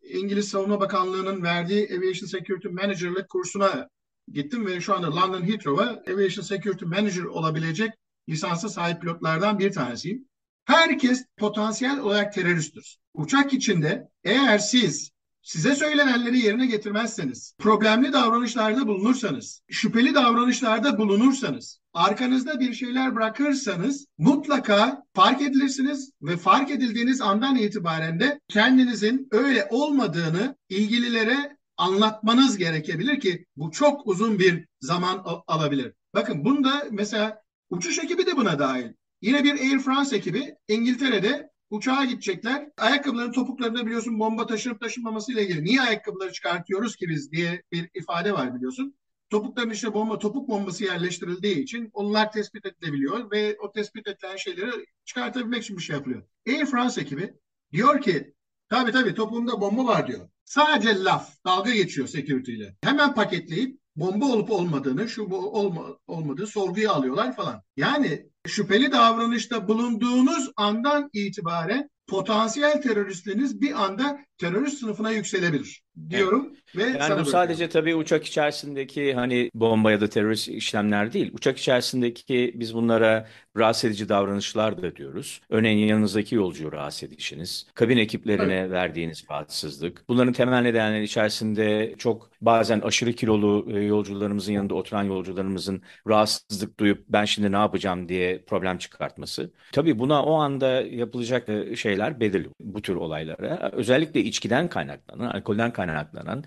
İngiliz 0.02 0.50
Savunma 0.50 0.80
Bakanlığı'nın 0.80 1.44
verdiği 1.44 1.88
Aviation 1.98 2.28
Security 2.28 2.68
Manager'lık 2.68 3.30
kursuna 3.30 3.90
gittim 4.32 4.66
ve 4.66 4.82
şu 4.82 4.96
anda 4.96 5.16
London 5.16 5.48
Heathrow'a 5.48 6.04
Aviation 6.14 6.44
Security 6.44 6.86
Manager 6.86 7.24
olabilecek 7.24 7.92
lisansa 8.30 8.70
sahip 8.70 9.02
pilotlardan 9.02 9.60
bir 9.60 9.72
tanesiyim. 9.72 10.26
Herkes 10.66 11.26
potansiyel 11.38 12.00
olarak 12.00 12.34
teröristtir. 12.34 12.98
Uçak 13.14 13.54
içinde 13.54 14.08
eğer 14.24 14.58
siz 14.58 15.12
size 15.42 15.76
söylenenleri 15.76 16.40
yerine 16.40 16.66
getirmezseniz, 16.66 17.56
problemli 17.60 18.14
davranışlarda 18.14 18.88
bulunursanız, 18.88 19.62
şüpheli 19.70 20.16
davranışlarda 20.16 20.98
bulunursanız, 20.98 21.80
arkanızda 21.94 22.60
bir 22.60 22.74
şeyler 22.74 23.16
bırakırsanız 23.16 24.06
mutlaka 24.18 25.04
fark 25.16 25.42
edilirsiniz 25.42 26.12
ve 26.22 26.38
fark 26.38 26.72
edildiğiniz 26.72 27.22
andan 27.22 27.56
itibaren 27.56 28.20
de 28.20 28.40
kendinizin 28.48 29.28
öyle 29.32 29.68
olmadığını 29.70 30.56
ilgililere 30.70 31.58
anlatmanız 31.78 32.58
gerekebilir 32.58 33.20
ki 33.20 33.46
bu 33.56 33.72
çok 33.72 34.08
uzun 34.08 34.40
bir 34.40 34.66
zaman 34.80 35.24
alabilir. 35.48 35.94
Bakın 36.14 36.46
bunda 36.46 36.84
mesela 36.92 37.42
uçuş 37.70 38.00
ekibi 38.00 38.26
de 38.26 38.38
buna 38.38 38.60
dahil. 38.60 38.94
Yine 39.22 39.44
bir 39.44 39.60
Air 39.60 39.80
France 39.80 40.16
ekibi 40.16 40.56
İngiltere'de 40.68 41.52
uçağa 41.72 42.06
gidecekler. 42.06 42.70
Ayakkabıların 42.78 43.32
topuklarında 43.32 43.86
biliyorsun 43.86 44.20
bomba 44.20 44.46
taşınıp 44.46 44.82
taşınmaması 44.82 45.32
ile 45.32 45.44
ilgili. 45.44 45.64
Niye 45.64 45.82
ayakkabıları 45.82 46.32
çıkartıyoruz 46.32 46.96
ki 46.96 47.10
biz 47.10 47.32
diye 47.32 47.64
bir 47.72 47.90
ifade 47.94 48.34
var 48.34 48.56
biliyorsun. 48.56 48.96
Topukların 49.30 49.70
içine 49.70 49.94
bomba, 49.94 50.20
topuk 50.20 50.50
bombası 50.50 50.84
yerleştirildiği 50.84 51.56
için 51.56 51.90
onlar 51.94 52.32
tespit 52.32 52.66
edilebiliyor 52.66 53.32
ve 53.32 53.58
o 53.60 53.72
tespit 53.72 54.08
edilen 54.08 54.36
şeyleri 54.36 54.86
çıkartabilmek 55.06 55.64
için 55.64 55.78
bir 55.78 55.82
şey 55.82 55.96
yapılıyor. 55.96 56.24
Air 56.48 56.66
France 56.66 57.02
ekibi 57.02 57.34
diyor 57.72 58.02
ki 58.02 58.34
tabii 58.70 58.92
tabii 58.92 59.16
topuğumda 59.16 59.62
bomba 59.62 59.86
var 59.86 60.08
diyor. 60.08 60.30
Sadece 60.46 61.04
laf, 61.04 61.46
dalga 61.46 61.72
geçiyor 61.72 62.08
security 62.08 62.56
ile. 62.56 62.76
Hemen 62.84 63.16
paketleyip 63.16 63.81
bomba 63.96 64.26
olup 64.26 64.52
olmadığını, 64.52 65.10
şu 65.10 65.32
bu 65.32 65.60
olma, 65.60 65.98
olmadığı 66.08 66.48
sorguya 66.48 66.92
alıyorlar 66.92 67.36
falan. 67.36 67.62
Yani 67.78 68.26
şüpheli 68.48 68.92
davranışta 68.92 69.68
bulunduğunuz 69.68 70.52
andan 70.56 71.10
itibaren 71.14 71.90
potansiyel 72.08 72.82
teröristliğiniz 72.82 73.62
bir 73.62 73.84
anda 73.84 74.20
terörist 74.38 74.78
sınıfına 74.78 75.12
yükselebilir 75.12 75.84
diyorum 76.10 76.54
ve 76.76 76.84
yani 76.84 77.22
bu 77.22 77.26
sadece 77.26 77.70
tabii 77.70 77.96
uçak 77.96 78.26
içerisindeki 78.26 79.14
hani 79.14 79.52
bomba 79.54 79.92
ya 79.92 80.02
da 80.02 80.10
terörist 80.10 80.48
işlemler 80.48 81.14
değil. 81.14 81.32
Uçak 81.34 81.58
içerisindeki 81.58 82.52
biz 82.56 82.74
bunlara 82.74 83.28
rahatsız 83.58 83.86
edici 83.86 84.10
davranışlar 84.10 84.82
da 84.82 84.96
diyoruz. 84.96 85.42
Örneğin 85.50 85.88
yanınızdaki 85.88 86.36
yolcuyu 86.36 86.72
rahatsız 86.72 87.04
edişiniz, 87.04 87.68
kabin 87.74 87.98
ekiplerine 87.98 88.56
evet. 88.56 88.72
verdiğiniz 88.72 89.26
rahatsızlık. 89.32 90.04
Bunların 90.08 90.34
temel 90.34 90.62
nedenleri 90.62 91.04
içerisinde 91.04 91.96
çok 91.98 92.32
bazen 92.42 92.80
aşırı 92.80 93.14
kilolu 93.14 93.68
e, 93.72 93.80
yolcularımızın 93.80 94.54
yanında 94.54 94.76
oturan 94.76 95.04
yolcularımızın 95.04 95.82
rahatsızlık 96.08 96.80
duyup 96.80 97.06
ben 97.10 97.26
şimdi 97.26 97.52
ne 97.52 97.56
yapacağım 97.58 98.10
diye 98.10 98.44
problem 98.44 98.78
çıkartması. 98.78 99.52
Tabii 99.72 100.00
buna 100.00 100.24
o 100.24 100.34
anda 100.34 100.68
yapılacak 100.82 101.50
e, 101.50 101.76
şeyler 101.76 102.20
belirli 102.20 102.50
bu 102.60 102.82
tür 102.82 102.96
olaylara. 102.96 103.72
Özellikle 103.74 104.20
içkiden 104.20 104.68
kaynaklanan, 104.68 105.30
alkolden 105.30 105.74
kaynaklanan, 105.74 105.81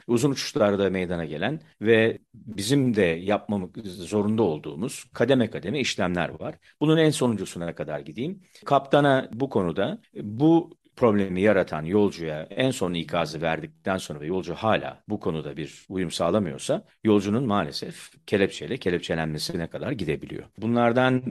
uzun 0.07 0.31
uçuşlarda 0.31 0.90
meydana 0.90 1.25
gelen 1.25 1.61
ve 1.81 2.18
bizim 2.35 2.97
de 2.97 3.03
yapmamak 3.03 3.77
zorunda 3.85 4.42
olduğumuz 4.42 5.05
kademe 5.12 5.51
kademe 5.51 5.81
işlemler 5.81 6.29
var. 6.40 6.55
Bunun 6.81 6.97
en 6.97 7.11
sonuncusuna 7.11 7.75
kadar 7.75 8.01
gideyim. 8.01 8.42
Kaptana 8.64 9.29
bu 9.33 9.49
konuda 9.49 9.99
bu 10.23 10.77
problemi 10.97 11.41
yaratan 11.41 11.83
yolcuya 11.83 12.43
en 12.51 12.71
son 12.71 12.95
ikazı 12.95 13.43
verdikten 13.43 13.97
sonra 13.97 14.21
ve 14.21 14.27
yolcu 14.27 14.55
hala 14.55 15.03
bu 15.09 15.21
konuda 15.21 15.57
bir 15.57 15.87
uyum 15.89 16.11
sağlamıyorsa 16.11 16.85
yolcunun 17.05 17.45
maalesef 17.45 18.11
kelepçeyle 18.27 18.77
kelepçelenmesine 18.77 19.67
kadar 19.67 19.93
gidebiliyor. 19.93 20.45
Bunlardan 20.59 21.23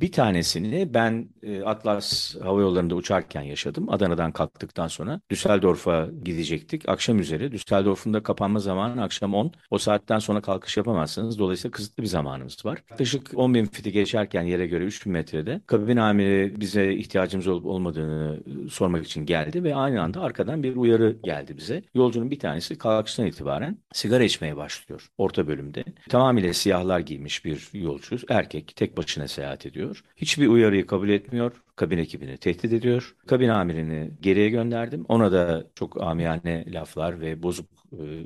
bir 0.00 0.12
tanesini 0.12 0.94
ben 0.94 1.28
e, 1.42 1.62
Atlas 1.62 2.34
Hava 2.42 2.60
Yolları'nda 2.60 2.94
uçarken 2.94 3.42
yaşadım. 3.42 3.88
Adana'dan 3.90 4.32
kalktıktan 4.32 4.88
sonra 4.88 5.20
Düsseldorf'a 5.30 6.08
gidecektik. 6.24 6.88
Akşam 6.88 7.18
üzeri 7.18 7.52
Düsseldorf'un 7.52 8.14
da 8.14 8.22
kapanma 8.22 8.58
zamanı 8.58 9.02
akşam 9.02 9.34
10. 9.34 9.52
O 9.70 9.78
saatten 9.78 10.18
sonra 10.18 10.40
kalkış 10.40 10.76
yapamazsınız. 10.76 11.38
Dolayısıyla 11.38 11.72
kısıtlı 11.72 12.02
bir 12.02 12.08
zamanımız 12.08 12.64
var. 12.64 12.82
Yaklaşık 12.90 13.30
10 13.34 13.54
bin 13.54 13.64
fiti 13.64 13.92
geçerken 13.92 14.42
yere 14.42 14.66
göre 14.66 14.84
3 14.84 15.06
bin 15.06 15.12
metrede 15.12 15.60
kabin 15.66 15.96
amiri 15.96 16.60
bize 16.60 16.92
ihtiyacımız 16.92 17.46
olup 17.46 17.66
olmadığını 17.66 18.40
sormak 18.70 19.03
için 19.04 19.26
geldi 19.26 19.64
ve 19.64 19.74
aynı 19.74 20.02
anda 20.02 20.20
arkadan 20.20 20.62
bir 20.62 20.76
uyarı 20.76 21.16
geldi 21.24 21.56
bize. 21.56 21.82
Yolcunun 21.94 22.30
bir 22.30 22.38
tanesi 22.38 22.78
kalkıştan 22.78 23.26
itibaren 23.26 23.78
sigara 23.92 24.24
içmeye 24.24 24.56
başlıyor 24.56 25.08
orta 25.18 25.46
bölümde. 25.46 25.84
Tamamıyla 26.08 26.52
siyahlar 26.52 27.00
giymiş 27.00 27.44
bir 27.44 27.70
yolcu, 27.72 28.16
erkek 28.28 28.76
tek 28.76 28.96
başına 28.96 29.28
seyahat 29.28 29.66
ediyor. 29.66 30.04
Hiçbir 30.16 30.46
uyarıyı 30.46 30.86
kabul 30.86 31.08
etmiyor 31.08 31.64
kabin 31.76 31.98
ekibini 31.98 32.36
tehdit 32.36 32.72
ediyor. 32.72 33.16
Kabin 33.26 33.48
amirini 33.48 34.10
geriye 34.20 34.48
gönderdim. 34.48 35.04
Ona 35.08 35.32
da 35.32 35.64
çok 35.74 36.02
amiyane 36.02 36.64
laflar 36.72 37.20
ve 37.20 37.42
bozuk 37.42 37.66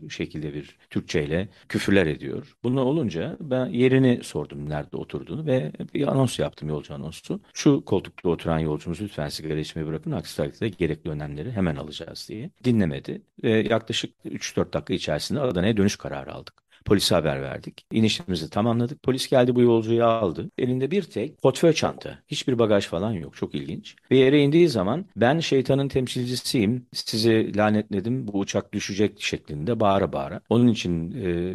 e, 0.04 0.09
şekilde 0.09 0.54
bir 0.54 0.76
Türkçeyle 0.90 1.48
küfürler 1.68 2.07
ediyor. 2.07 2.57
Bunu 2.62 2.81
olunca 2.81 3.37
ben 3.40 3.66
yerini 3.66 4.20
sordum 4.22 4.70
nerede 4.70 4.96
oturduğunu 4.96 5.46
ve 5.46 5.72
bir 5.94 6.07
anons 6.07 6.38
yaptım 6.38 6.68
yolcu 6.68 6.94
anonsu. 6.94 7.40
Şu 7.54 7.85
koltukta 7.85 8.28
oturan 8.28 8.59
yolcumuz 8.59 9.00
lütfen 9.00 9.28
sigara 9.28 9.59
içmeyi 9.59 9.88
bırakın 9.88 10.11
aksi 10.11 10.37
takdirde 10.37 10.68
gerekli 10.68 11.11
önlemleri 11.11 11.52
hemen 11.52 11.76
alacağız 11.76 12.26
diye. 12.28 12.50
Dinlemedi 12.64 13.22
ve 13.44 13.50
yaklaşık 13.50 14.14
3-4 14.24 14.72
dakika 14.72 14.94
içerisinde 14.94 15.40
Adana'ya 15.40 15.76
dönüş 15.76 15.96
kararı 15.96 16.35
aldık. 16.35 16.67
Polise 16.88 17.14
haber 17.14 17.42
verdik. 17.42 17.85
İnişimizi 17.92 18.51
tamamladık. 18.51 19.03
Polis 19.03 19.29
geldi 19.29 19.55
bu 19.55 19.61
yolcuyu 19.62 20.05
aldı. 20.05 20.51
Elinde 20.59 20.90
bir 20.90 21.03
tek 21.03 21.42
portföy 21.42 21.72
çanta. 21.72 22.18
Hiçbir 22.29 22.59
bagaj 22.59 22.87
falan 22.87 23.12
yok. 23.12 23.37
Çok 23.37 23.55
ilginç. 23.55 23.96
Ve 24.11 24.16
yere 24.16 24.42
indiği 24.42 24.68
zaman 24.68 25.05
ben 25.16 25.40
şeytanın 25.40 25.88
temsilcisiyim. 25.88 26.87
Sizi 26.92 27.57
lanetledim. 27.57 28.29
Bu 28.29 28.38
uçak 28.38 28.72
düşecek 28.72 29.22
şeklinde 29.22 29.81
bağıra 29.81 30.12
bağıra. 30.12 30.40
Onun 30.48 30.68
için 30.68 31.12
e, 31.24 31.55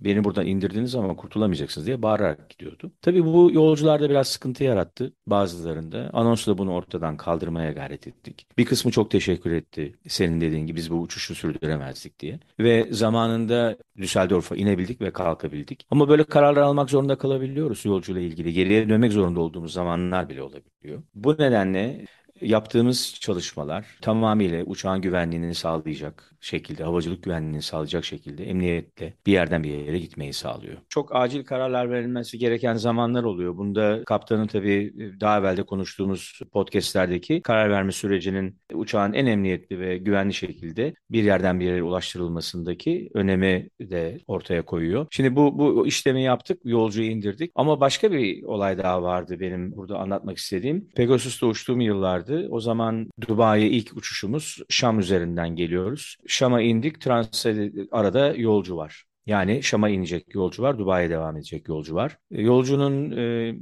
beni 0.00 0.24
buradan 0.24 0.46
indirdiniz 0.46 0.94
ama 0.94 1.16
kurtulamayacaksınız 1.16 1.86
diye 1.86 2.02
bağırarak 2.02 2.50
gidiyordu. 2.50 2.90
Tabii 3.02 3.24
bu 3.24 3.50
yolcularda 3.52 4.10
biraz 4.10 4.28
sıkıntı 4.28 4.64
yarattı 4.64 5.12
bazılarında. 5.26 6.10
Anonsla 6.12 6.58
bunu 6.58 6.72
ortadan 6.72 7.16
kaldırmaya 7.16 7.72
gayret 7.72 8.06
ettik. 8.06 8.46
Bir 8.58 8.64
kısmı 8.64 8.90
çok 8.90 9.10
teşekkür 9.10 9.52
etti. 9.52 9.94
Senin 10.08 10.40
dediğin 10.40 10.66
gibi 10.66 10.76
biz 10.76 10.90
bu 10.90 10.94
uçuşu 10.94 11.34
sürdüremezdik 11.34 12.20
diye. 12.20 12.40
Ve 12.58 12.88
zamanında 12.90 13.76
Düsseldorf'a 13.96 14.56
inebildik 14.70 15.00
ve 15.00 15.10
kalkabildik. 15.10 15.86
Ama 15.90 16.08
böyle 16.08 16.24
kararlar 16.24 16.62
almak 16.62 16.90
zorunda 16.90 17.18
kalabiliyoruz 17.18 17.84
yolcuyla 17.84 18.20
ilgili. 18.20 18.52
Geriye 18.52 18.88
dönmek 18.88 19.12
zorunda 19.12 19.40
olduğumuz 19.40 19.72
zamanlar 19.72 20.28
bile 20.28 20.42
olabiliyor. 20.42 21.02
Bu 21.14 21.32
nedenle 21.32 22.06
yaptığımız 22.40 23.14
çalışmalar 23.20 23.86
tamamıyla 24.00 24.64
uçağın 24.64 25.00
güvenliğini 25.00 25.54
sağlayacak 25.54 26.34
şekilde, 26.40 26.84
havacılık 26.84 27.22
güvenliğini 27.22 27.62
sağlayacak 27.62 28.04
şekilde 28.04 28.44
emniyetle 28.44 29.14
bir 29.26 29.32
yerden 29.32 29.64
bir 29.64 29.70
yere 29.70 29.98
gitmeyi 29.98 30.32
sağlıyor. 30.32 30.76
Çok 30.88 31.16
acil 31.16 31.44
kararlar 31.44 31.90
verilmesi 31.90 32.38
gereken 32.38 32.74
zamanlar 32.74 33.24
oluyor. 33.24 33.56
Bunda 33.56 34.02
kaptanın 34.06 34.46
tabii 34.46 34.94
daha 35.20 35.38
evvelde 35.38 35.62
konuştuğumuz 35.62 36.40
podcastlerdeki 36.52 37.42
karar 37.42 37.70
verme 37.70 37.92
sürecinin 37.92 38.56
uçağın 38.74 39.12
en 39.12 39.26
emniyetli 39.26 39.80
ve 39.80 39.98
güvenli 39.98 40.34
şekilde 40.34 40.94
bir 41.10 41.24
yerden 41.24 41.60
bir 41.60 41.64
yere 41.64 41.82
ulaştırılmasındaki 41.82 43.10
önemi 43.14 43.68
de 43.80 44.18
ortaya 44.26 44.62
koyuyor. 44.64 45.06
Şimdi 45.10 45.36
bu, 45.36 45.58
bu 45.58 45.86
işlemi 45.86 46.22
yaptık, 46.22 46.60
yolcuyu 46.64 47.10
indirdik 47.10 47.52
ama 47.54 47.80
başka 47.80 48.12
bir 48.12 48.42
olay 48.42 48.78
daha 48.78 49.02
vardı 49.02 49.40
benim 49.40 49.76
burada 49.76 49.98
anlatmak 49.98 50.38
istediğim. 50.38 50.88
Pegasus'ta 50.96 51.46
uçtuğum 51.46 51.80
yıllarda 51.80 52.30
vardı. 52.30 52.48
O 52.50 52.60
zaman 52.60 53.10
Dubai'ye 53.28 53.68
ilk 53.68 53.96
uçuşumuz 53.96 54.58
Şam 54.68 54.98
üzerinden 54.98 55.56
geliyoruz. 55.56 56.16
Şam'a 56.30 56.62
indik. 56.62 57.00
Transit 57.00 57.74
arada 57.92 58.34
yolcu 58.36 58.76
var. 58.76 59.04
Yani 59.26 59.62
Şam'a 59.62 59.88
inecek 59.88 60.34
yolcu 60.34 60.62
var, 60.62 60.78
Dubai'ye 60.78 61.10
devam 61.10 61.36
edecek 61.36 61.68
yolcu 61.68 61.94
var. 61.94 62.18
E, 62.30 62.42
yolcunun 62.42 63.10
e, 63.16 63.54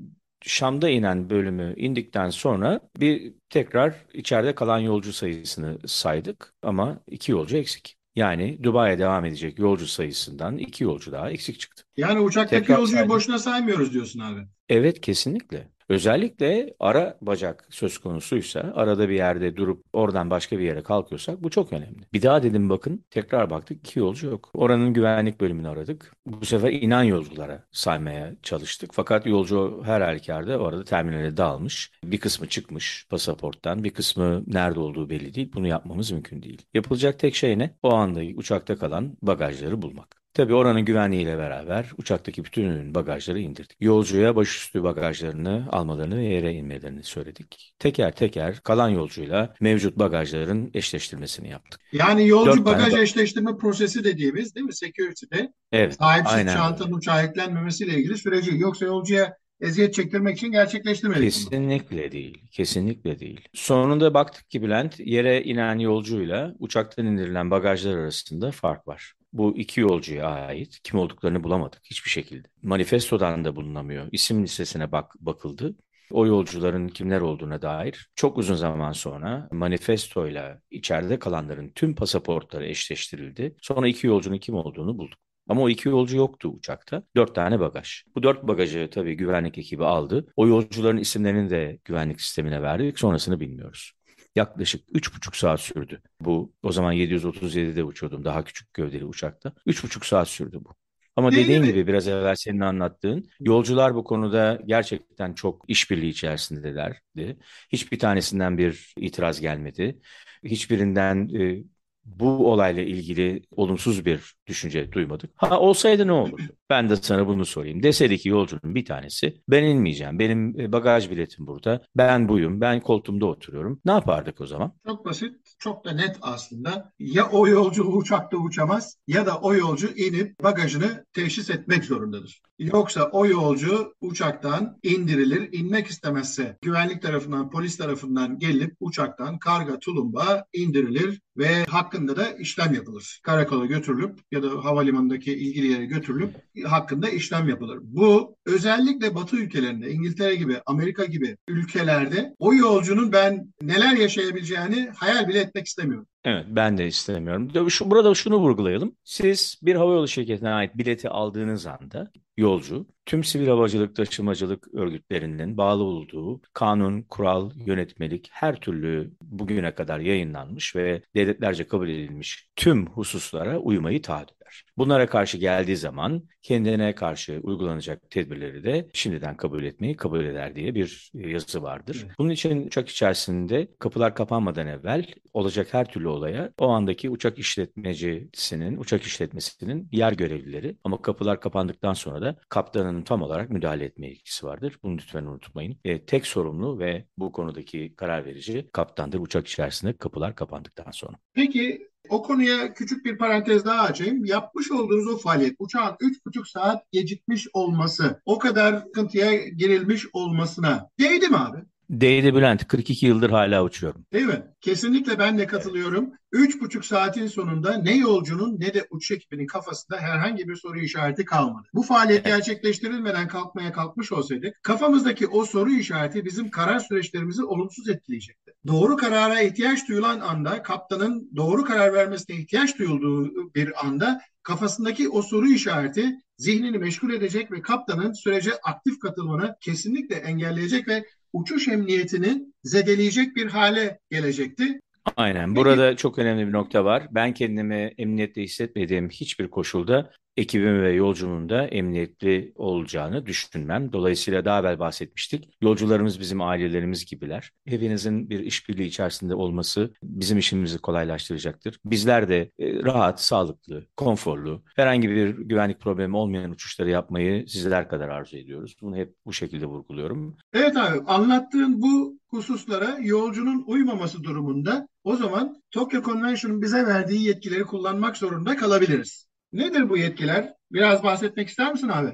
Şam'da 0.43 0.89
inen 0.89 1.31
bölümü 1.31 1.75
indikten 1.77 2.31
sonra 2.31 2.81
bir 3.01 3.33
tekrar 3.51 3.95
içeride 4.15 4.55
kalan 4.55 4.79
yolcu 4.79 5.13
sayısını 5.13 5.79
saydık 5.87 6.55
ama 6.63 7.01
iki 7.07 7.33
yolcu 7.33 7.57
eksik. 7.57 7.99
Yani 8.17 8.63
Dubai'ye 8.63 8.99
devam 8.99 9.25
edecek 9.25 9.59
yolcu 9.59 9.87
sayısından 9.87 10.59
iki 10.59 10.85
yolcu 10.85 11.13
daha 11.13 11.31
eksik 11.31 11.61
çıktı. 11.61 11.83
Yani 11.97 12.21
uçaktaki 12.21 12.61
Tekrar 12.61 12.79
yolcuyu 12.79 12.97
saydım. 12.97 13.17
boşuna 13.17 13.39
saymıyoruz 13.39 13.93
diyorsun 13.93 14.21
abi. 14.21 14.41
Evet 14.69 15.01
kesinlikle. 15.01 15.69
Özellikle 15.89 16.75
ara 16.81 17.19
bacak 17.21 17.67
söz 17.71 17.99
konusuysa, 17.99 18.73
arada 18.75 19.09
bir 19.09 19.15
yerde 19.15 19.57
durup 19.57 19.85
oradan 19.93 20.31
başka 20.31 20.59
bir 20.59 20.65
yere 20.65 20.83
kalkıyorsak 20.83 21.43
bu 21.43 21.51
çok 21.51 21.73
önemli. 21.73 21.99
Bir 22.13 22.23
daha 22.23 22.43
dedim 22.43 22.71
bakın, 22.71 23.05
tekrar 23.11 23.51
baktık 23.51 23.79
iki 23.79 23.99
yolcu 23.99 24.27
yok. 24.27 24.51
Oranın 24.55 24.93
güvenlik 24.93 25.41
bölümünü 25.41 25.69
aradık. 25.69 26.13
Bu 26.27 26.45
sefer 26.47 26.73
inen 26.73 27.03
yolculara 27.03 27.65
saymaya 27.73 28.35
çalıştık. 28.43 28.91
Fakat 28.93 29.27
yolcu 29.27 29.83
her 29.85 30.01
halükarda 30.01 30.59
orada 30.59 30.85
terminale 30.85 31.37
dağılmış. 31.37 31.93
Bir 32.05 32.21
kısmı 32.21 32.49
çıkmış 32.49 33.07
pasaporttan, 33.11 33.85
bir 33.85 33.91
kısmı 33.91 34.43
nerede 34.47 34.81
olduğu 34.81 35.11
belli 35.11 35.35
değil. 35.35 35.53
Bunu 35.55 35.67
yapmamız 35.67 36.11
mümkün 36.11 36.43
değil. 36.43 36.67
Yapılacak 36.75 37.19
tek 37.19 37.35
şey 37.35 37.59
ne? 37.59 37.75
O 37.83 37.95
anda 37.95 38.21
uçakta 38.37 38.77
kalan 38.77 39.17
bagajları 39.23 39.83
bulmak. 39.83 40.19
Tabii 40.39 40.55
oranın 40.55 40.85
güvenliğiyle 40.85 41.39
beraber 41.39 41.91
uçaktaki 41.97 42.45
bütün 42.45 42.95
bagajları 42.95 43.41
indirdik. 43.41 43.77
Yolcuya 43.81 44.37
başüstü 44.37 44.83
bagajlarını 44.83 45.69
almalarını 45.71 46.17
ve 46.17 46.25
yere 46.25 46.53
inmelerini 46.53 47.05
söyledik. 47.05 47.75
Teker 47.79 48.17
teker 48.17 48.61
kalan 48.61 48.89
yolcuyla 48.89 49.55
mevcut 49.61 49.99
bagajların 49.99 50.71
eşleştirmesini 50.75 51.49
yaptık. 51.49 51.81
Yani 51.93 52.29
yolcu 52.29 52.53
Dört 52.53 52.67
bagaj 52.67 52.91
tane... 52.91 53.03
eşleştirme 53.03 53.57
prosesi 53.57 54.05
dediğimiz 54.05 54.55
değil 54.55 54.67
mi? 54.67 54.75
Security'de 54.75 55.53
evet, 55.73 55.95
sahipsiz 55.95 56.37
aynen. 56.37 56.55
çantanın 56.55 56.93
uçağa 56.93 57.23
eklenmemesiyle 57.23 57.95
ilgili 57.95 58.19
süreci. 58.19 58.59
Yoksa 58.59 58.85
yolcuya 58.85 59.37
eziyet 59.61 59.95
çektirmek 59.95 60.37
için 60.37 60.53
gerçekleştirmedik 60.53 61.23
Kesinlikle 61.23 62.03
bunu. 62.03 62.13
değil. 62.13 62.43
Kesinlikle 62.51 63.19
değil. 63.19 63.41
Sonunda 63.55 64.15
baktık 64.15 64.51
ki 64.51 64.63
Bülent 64.63 65.01
yere 65.01 65.43
inen 65.43 65.79
yolcuyla 65.79 66.55
uçaktan 66.59 67.07
indirilen 67.07 67.51
bagajlar 67.51 67.99
arasında 67.99 68.51
fark 68.51 68.89
var. 68.89 69.18
Bu 69.33 69.57
iki 69.57 69.81
yolcuya 69.81 70.29
ait 70.29 70.81
kim 70.83 70.99
olduklarını 71.01 71.45
bulamadık 71.45 71.81
hiçbir 71.85 72.11
şekilde. 72.11 72.49
Manifestodan 72.63 73.45
da 73.45 73.57
bulunamıyor. 73.57 74.09
İsim 74.13 74.43
listesine 74.43 74.93
bak 74.93 75.15
bakıldı. 75.21 75.77
O 76.11 76.27
yolcuların 76.27 76.89
kimler 76.89 77.21
olduğuna 77.21 77.63
dair 77.63 78.11
çok 78.15 78.39
uzun 78.39 78.55
zaman 78.55 78.93
sonra 78.93 79.49
manifestoyla 79.53 80.61
içeride 80.71 81.19
kalanların 81.19 81.69
tüm 81.75 81.95
pasaportları 81.95 82.67
eşleştirildi. 82.67 83.57
Sonra 83.63 83.89
iki 83.89 84.07
yolcunun 84.07 84.39
kim 84.39 84.55
olduğunu 84.55 84.99
bulduk. 84.99 85.19
Ama 85.49 85.63
o 85.63 85.69
iki 85.69 85.89
yolcu 85.89 86.17
yoktu 86.17 86.49
uçakta. 86.49 87.03
Dört 87.17 87.35
tane 87.35 87.61
bagaj. 87.61 88.03
Bu 88.15 88.23
dört 88.23 88.43
bagajı 88.43 88.89
tabii 88.93 89.15
güvenlik 89.15 89.59
ekibi 89.59 89.85
aldı. 89.85 90.27
O 90.37 90.47
yolcuların 90.47 90.97
isimlerini 90.97 91.51
de 91.51 91.79
güvenlik 91.85 92.21
sistemine 92.21 92.63
verdik. 92.63 92.99
Sonrasını 92.99 93.41
bilmiyoruz. 93.41 93.93
Yaklaşık 94.39 94.85
üç 94.95 95.15
buçuk 95.17 95.37
saat 95.37 95.61
sürdü. 95.61 96.03
Bu 96.21 96.53
o 96.63 96.73
zaman 96.73 96.93
737'de 96.93 97.85
uçuyordum 97.85 98.25
daha 98.25 98.45
küçük 98.45 98.75
gövdeli 98.75 99.05
uçakta. 99.05 99.53
Üç 99.67 99.85
buçuk 99.85 100.07
saat 100.07 100.29
sürdü 100.29 100.59
bu. 100.65 100.75
Ama 101.17 101.33
dediğin 101.33 101.63
gibi 101.63 101.87
biraz 101.87 102.09
evvel 102.09 102.35
senin 102.35 102.61
anlattığın 102.61 103.25
yolcular 103.41 103.95
bu 103.95 104.05
konuda 104.05 104.61
gerçekten 104.67 105.33
çok 105.35 105.65
işbirliği 105.69 106.11
içerisindelerdi. 106.11 107.39
Hiçbir 107.73 107.99
tanesinden 107.99 108.59
bir 108.59 108.95
itiraz 108.99 109.41
gelmedi. 109.41 109.99
Hiçbirinden 110.45 111.29
e, 111.35 111.65
bu 112.05 112.53
olayla 112.53 112.83
ilgili 112.83 113.43
olumsuz 113.51 114.05
bir 114.05 114.35
düşünce 114.47 114.93
duymadık. 114.93 115.31
Ha 115.37 115.61
olsaydı 115.61 116.07
ne 116.07 116.13
olur? 116.13 116.41
Ben 116.71 116.91
de 116.91 116.97
sana 116.97 117.27
bunu 117.27 117.47
sorayım. 117.47 117.83
Deseydi 117.83 118.19
ki 118.19 118.29
yolcunun 118.29 118.75
bir 118.75 118.85
tanesi 118.85 119.41
ben 119.49 119.63
inmeyeceğim. 119.63 120.19
Benim 120.19 120.61
e, 120.61 120.73
bagaj 120.73 121.11
biletim 121.11 121.47
burada. 121.47 121.83
Ben 121.97 122.29
buyum. 122.29 122.61
Ben 122.61 122.81
koltuğumda 122.81 123.27
oturuyorum. 123.27 123.81
Ne 123.85 123.93
yapardık 123.93 124.41
o 124.41 124.47
zaman? 124.47 124.73
Çok 124.87 125.05
basit. 125.05 125.35
Çok 125.59 125.85
da 125.85 125.93
net 125.93 126.17
aslında. 126.23 126.93
Ya 126.99 127.29
o 127.31 127.49
yolcu 127.49 127.83
uçakta 127.85 128.37
uçamaz 128.37 128.99
ya 129.07 129.27
da 129.27 129.41
o 129.41 129.55
yolcu 129.55 129.89
inip 129.89 130.43
bagajını 130.43 131.05
teşhis 131.13 131.51
etmek 131.51 131.85
zorundadır. 131.85 132.43
Yoksa 132.59 133.09
o 133.13 133.27
yolcu 133.27 133.95
uçaktan 134.01 134.79
indirilir. 134.83 135.49
İnmek 135.53 135.87
istemezse 135.87 136.59
güvenlik 136.63 137.03
tarafından, 137.03 137.51
polis 137.51 137.77
tarafından 137.77 138.39
gelip 138.39 138.77
uçaktan 138.81 139.39
karga 139.39 139.79
tulumba 139.79 140.45
indirilir 140.53 141.21
ve 141.37 141.65
hakkında 141.65 142.17
da 142.17 142.33
işlem 142.33 142.75
yapılır. 142.75 143.21
Karakola 143.23 143.67
götürülüp 143.67 144.19
ya 144.33 144.43
da 144.43 144.49
havalimanındaki 144.65 145.33
ilgili 145.33 145.67
yere 145.67 145.87
götürülüp 145.87 146.35
hakkında 146.63 147.09
işlem 147.09 147.49
yapılır. 147.49 147.79
Bu 147.83 148.37
özellikle 148.47 149.15
Batı 149.15 149.37
ülkelerinde, 149.37 149.91
İngiltere 149.91 150.35
gibi, 150.35 150.57
Amerika 150.67 151.05
gibi 151.05 151.37
ülkelerde 151.49 152.35
o 152.39 152.55
yolcunun 152.55 153.13
ben 153.13 153.53
neler 153.63 153.97
yaşayabileceğini 153.97 154.91
hayal 154.97 155.29
bile 155.29 155.41
etmek 155.41 155.67
istemiyorum. 155.67 156.07
Evet, 156.25 156.47
ben 156.49 156.79
de 156.79 156.87
istemiyorum. 156.87 157.71
Şu, 157.71 157.91
burada 157.91 158.15
şunu 158.15 158.37
vurgulayalım. 158.37 158.97
Siz 159.05 159.61
bir 159.63 159.75
havayolu 159.75 160.09
şirketine 160.09 160.51
ait 160.51 160.79
bileti 160.79 161.09
aldığınız 161.09 161.67
anda 161.67 162.11
yolcu 162.37 162.87
tüm 163.07 163.25
sivil 163.25 163.47
havacılık 163.47 163.97
taşımacılık 163.97 164.75
örgütlerinin 164.75 165.57
bağlı 165.57 165.83
olduğu 165.83 166.41
kanun, 166.53 167.03
kural, 167.03 167.51
yönetmelik 167.67 168.29
her 168.33 168.61
türlü 168.61 169.13
bugüne 169.23 169.75
kadar 169.75 170.01
yayınlanmış 170.01 170.77
ve 170.77 171.03
devletlerce 171.15 171.67
kabul 171.67 171.89
edilmiş 171.89 172.49
tüm 172.57 172.87
hususlara 172.87 173.59
uymayı 173.59 174.03
taahhüt 174.03 174.38
eder. 174.49 174.65
Bunlara 174.79 175.07
karşı 175.07 175.39
geldiği 175.39 175.77
zaman 175.77 176.29
kendine 176.43 176.95
karşı 176.95 177.41
uygulanacak 177.43 178.11
tedbirleri 178.11 178.65
de 178.65 178.89
şimdiden 178.93 179.37
kabul 179.37 179.65
etmeyi 179.65 179.97
kabul 179.97 180.25
eder 180.25 180.55
diye 180.57 180.75
bir 180.75 181.11
yazı 181.15 181.63
vardır. 181.63 182.07
Bunun 182.19 182.31
için 182.31 182.67
uçak 182.67 182.89
içerisinde 182.89 183.69
kapılar 183.79 184.15
kapanmadan 184.15 184.67
evvel 184.67 185.07
olacak 185.33 185.75
her 185.75 185.89
türlü 185.89 186.09
olaya 186.09 186.53
o 186.59 186.69
andaki 186.69 187.11
uçak 187.11 187.39
işletmecisinin, 187.39 188.77
uçak 188.77 189.03
işletmesinin 189.03 189.89
yer 189.93 190.13
görevlileri 190.13 190.77
ama 190.85 191.03
kapılar 191.03 191.41
kapandıktan 191.41 191.93
sonra 191.93 192.23
da 192.23 192.37
kaptanın 192.49 193.03
tam 193.03 193.23
olarak 193.23 193.51
müdahale 193.51 193.85
etme 193.85 194.09
ilgisi 194.09 194.47
vardır. 194.47 194.79
Bunu 194.83 194.95
lütfen 194.95 195.25
unutmayın. 195.25 195.77
E, 195.85 196.05
tek 196.05 196.27
sorumlu 196.27 196.79
ve 196.79 197.05
bu 197.19 197.33
konudaki 197.33 197.95
karar 197.97 198.25
verici 198.25 198.69
kaptandır 198.73 199.21
uçak 199.21 199.47
içerisinde 199.47 199.93
kapılar 199.93 200.35
kapandıktan 200.35 200.91
sonra. 200.91 201.17
Peki 201.35 201.89
o 202.09 202.23
konuya 202.23 202.75
küçük 202.75 203.05
bir 203.05 203.19
parantez 203.19 203.65
daha 203.65 203.83
açayım. 203.83 204.25
Yapmış 204.25 204.71
olduğunuz 204.71 205.07
o 205.07 205.19
faaliyet, 205.19 205.57
uçağın 205.59 205.95
3,5 205.95 206.51
saat 206.51 206.93
gecikmiş 206.93 207.49
olması, 207.53 208.23
o 208.25 208.39
kadar 208.39 208.81
sıkıntıya 208.81 209.49
girilmiş 209.49 210.07
olmasına 210.13 210.91
değdi 210.99 211.29
mi 211.29 211.37
abi? 211.37 211.59
Değdi 211.91 212.35
Bülent. 212.35 212.69
42 212.69 213.07
yıldır 213.07 213.31
hala 213.31 213.65
uçuyorum. 213.65 214.05
Değil 214.13 214.27
mi? 214.27 214.43
Kesinlikle 214.61 215.19
ben 215.19 215.39
de 215.39 215.47
katılıyorum. 215.47 216.11
Üç 216.33 216.61
buçuk 216.61 216.85
saatin 216.85 217.27
sonunda 217.27 217.79
ne 217.79 217.97
yolcunun 217.97 218.61
ne 218.61 218.75
de 218.75 218.87
uçuş 218.91 219.11
ekibinin 219.11 219.47
kafasında 219.47 219.99
herhangi 219.99 220.49
bir 220.49 220.57
soru 220.57 220.81
işareti 220.81 221.25
kalmadı. 221.25 221.69
Bu 221.75 221.83
faaliyet 221.83 222.25
gerçekleştirilmeden 222.25 223.29
kalkmaya 223.29 223.73
kalkmış 223.73 224.13
olsaydık 224.13 224.63
kafamızdaki 224.63 225.27
o 225.27 225.45
soru 225.45 225.71
işareti 225.71 226.25
bizim 226.25 226.51
karar 226.51 226.81
süreçlerimizi 226.81 227.45
olumsuz 227.45 227.89
etkileyecekti. 227.89 228.53
Doğru 228.67 228.97
karara 228.97 229.41
ihtiyaç 229.41 229.89
duyulan 229.89 230.21
anda 230.21 230.63
kaptanın 230.63 231.31
doğru 231.37 231.65
karar 231.65 231.93
vermesine 231.93 232.37
ihtiyaç 232.37 232.79
duyulduğu 232.79 233.55
bir 233.55 233.87
anda 233.87 234.21
kafasındaki 234.43 235.09
o 235.09 235.23
soru 235.23 235.49
işareti 235.49 236.19
zihnini 236.37 236.79
meşgul 236.79 237.13
edecek 237.13 237.53
ve 237.53 237.63
kaptanın 237.63 238.13
sürece 238.13 238.53
aktif 238.63 238.99
katılmanı 238.99 239.57
kesinlikle 239.61 240.17
engelleyecek 240.17 240.89
ve 240.89 241.05
uçuş 241.33 241.69
emniyetini 241.69 242.47
zedeleyecek 242.65 243.37
bir 243.37 243.47
hale 243.47 243.99
gelecekti. 244.11 244.81
Aynen. 245.17 245.57
Burada 245.57 245.97
çok 245.97 246.19
önemli 246.19 246.47
bir 246.47 246.53
nokta 246.53 246.85
var. 246.85 247.07
Ben 247.11 247.35
kendimi 247.35 247.95
emniyette 247.99 248.43
hissetmediğim 248.43 249.09
hiçbir 249.09 249.49
koşulda 249.51 250.11
ekibim 250.39 250.83
ve 250.83 250.93
yolcumun 250.93 251.49
da 251.49 251.67
emniyetli 251.67 252.53
olacağını 252.55 253.27
düşünmem. 253.27 253.93
Dolayısıyla 253.93 254.45
daha 254.45 254.61
evvel 254.61 254.79
bahsetmiştik. 254.79 255.51
Yolcularımız 255.61 256.21
bizim 256.21 256.43
ailelerimiz 256.43 257.05
gibiler. 257.07 257.53
Hepinizin 257.67 258.31
bir 258.31 258.41
işbirliği 258.41 258.87
içerisinde 258.87 259.35
olması 259.35 259.93
bizim 260.03 260.39
işimizi 260.39 260.79
kolaylaştıracaktır. 260.79 261.79
Bizler 261.85 262.29
de 262.29 262.51
e, 262.59 262.83
rahat, 262.85 263.21
sağlıklı, 263.21 263.87
konforlu, 263.97 264.63
herhangi 264.77 265.11
bir 265.11 265.29
güvenlik 265.29 265.81
problemi 265.81 266.17
olmayan 266.17 266.51
uçuşları 266.51 266.91
yapmayı 266.91 267.49
sizler 267.49 267.89
kadar 267.89 268.09
arzu 268.09 268.37
ediyoruz. 268.37 268.77
Bunu 268.81 268.97
hep 268.97 269.15
bu 269.27 269.33
şekilde 269.33 269.67
vurguluyorum. 269.67 270.37
Evet 270.53 270.77
abi 270.77 271.01
anlattığın 271.07 271.83
bu 271.83 272.19
hususlara 272.29 272.99
yolcunun 273.01 273.65
uymaması 273.67 274.23
durumunda 274.25 274.89
o 275.05 275.17
zaman 275.17 275.63
Tokyo 275.71 276.03
Convention'un 276.03 276.63
bize 276.63 276.87
verdiği 276.87 277.27
yetkileri 277.27 277.65
kullanmak 277.65 278.17
zorunda 278.17 278.57
kalabiliriz. 278.57 279.28
Nedir 279.53 279.89
bu 279.89 279.97
yetkiler? 279.97 280.55
Biraz 280.73 281.03
bahsetmek 281.03 281.49
ister 281.49 281.73
misin 281.73 281.89
abi? 281.89 282.11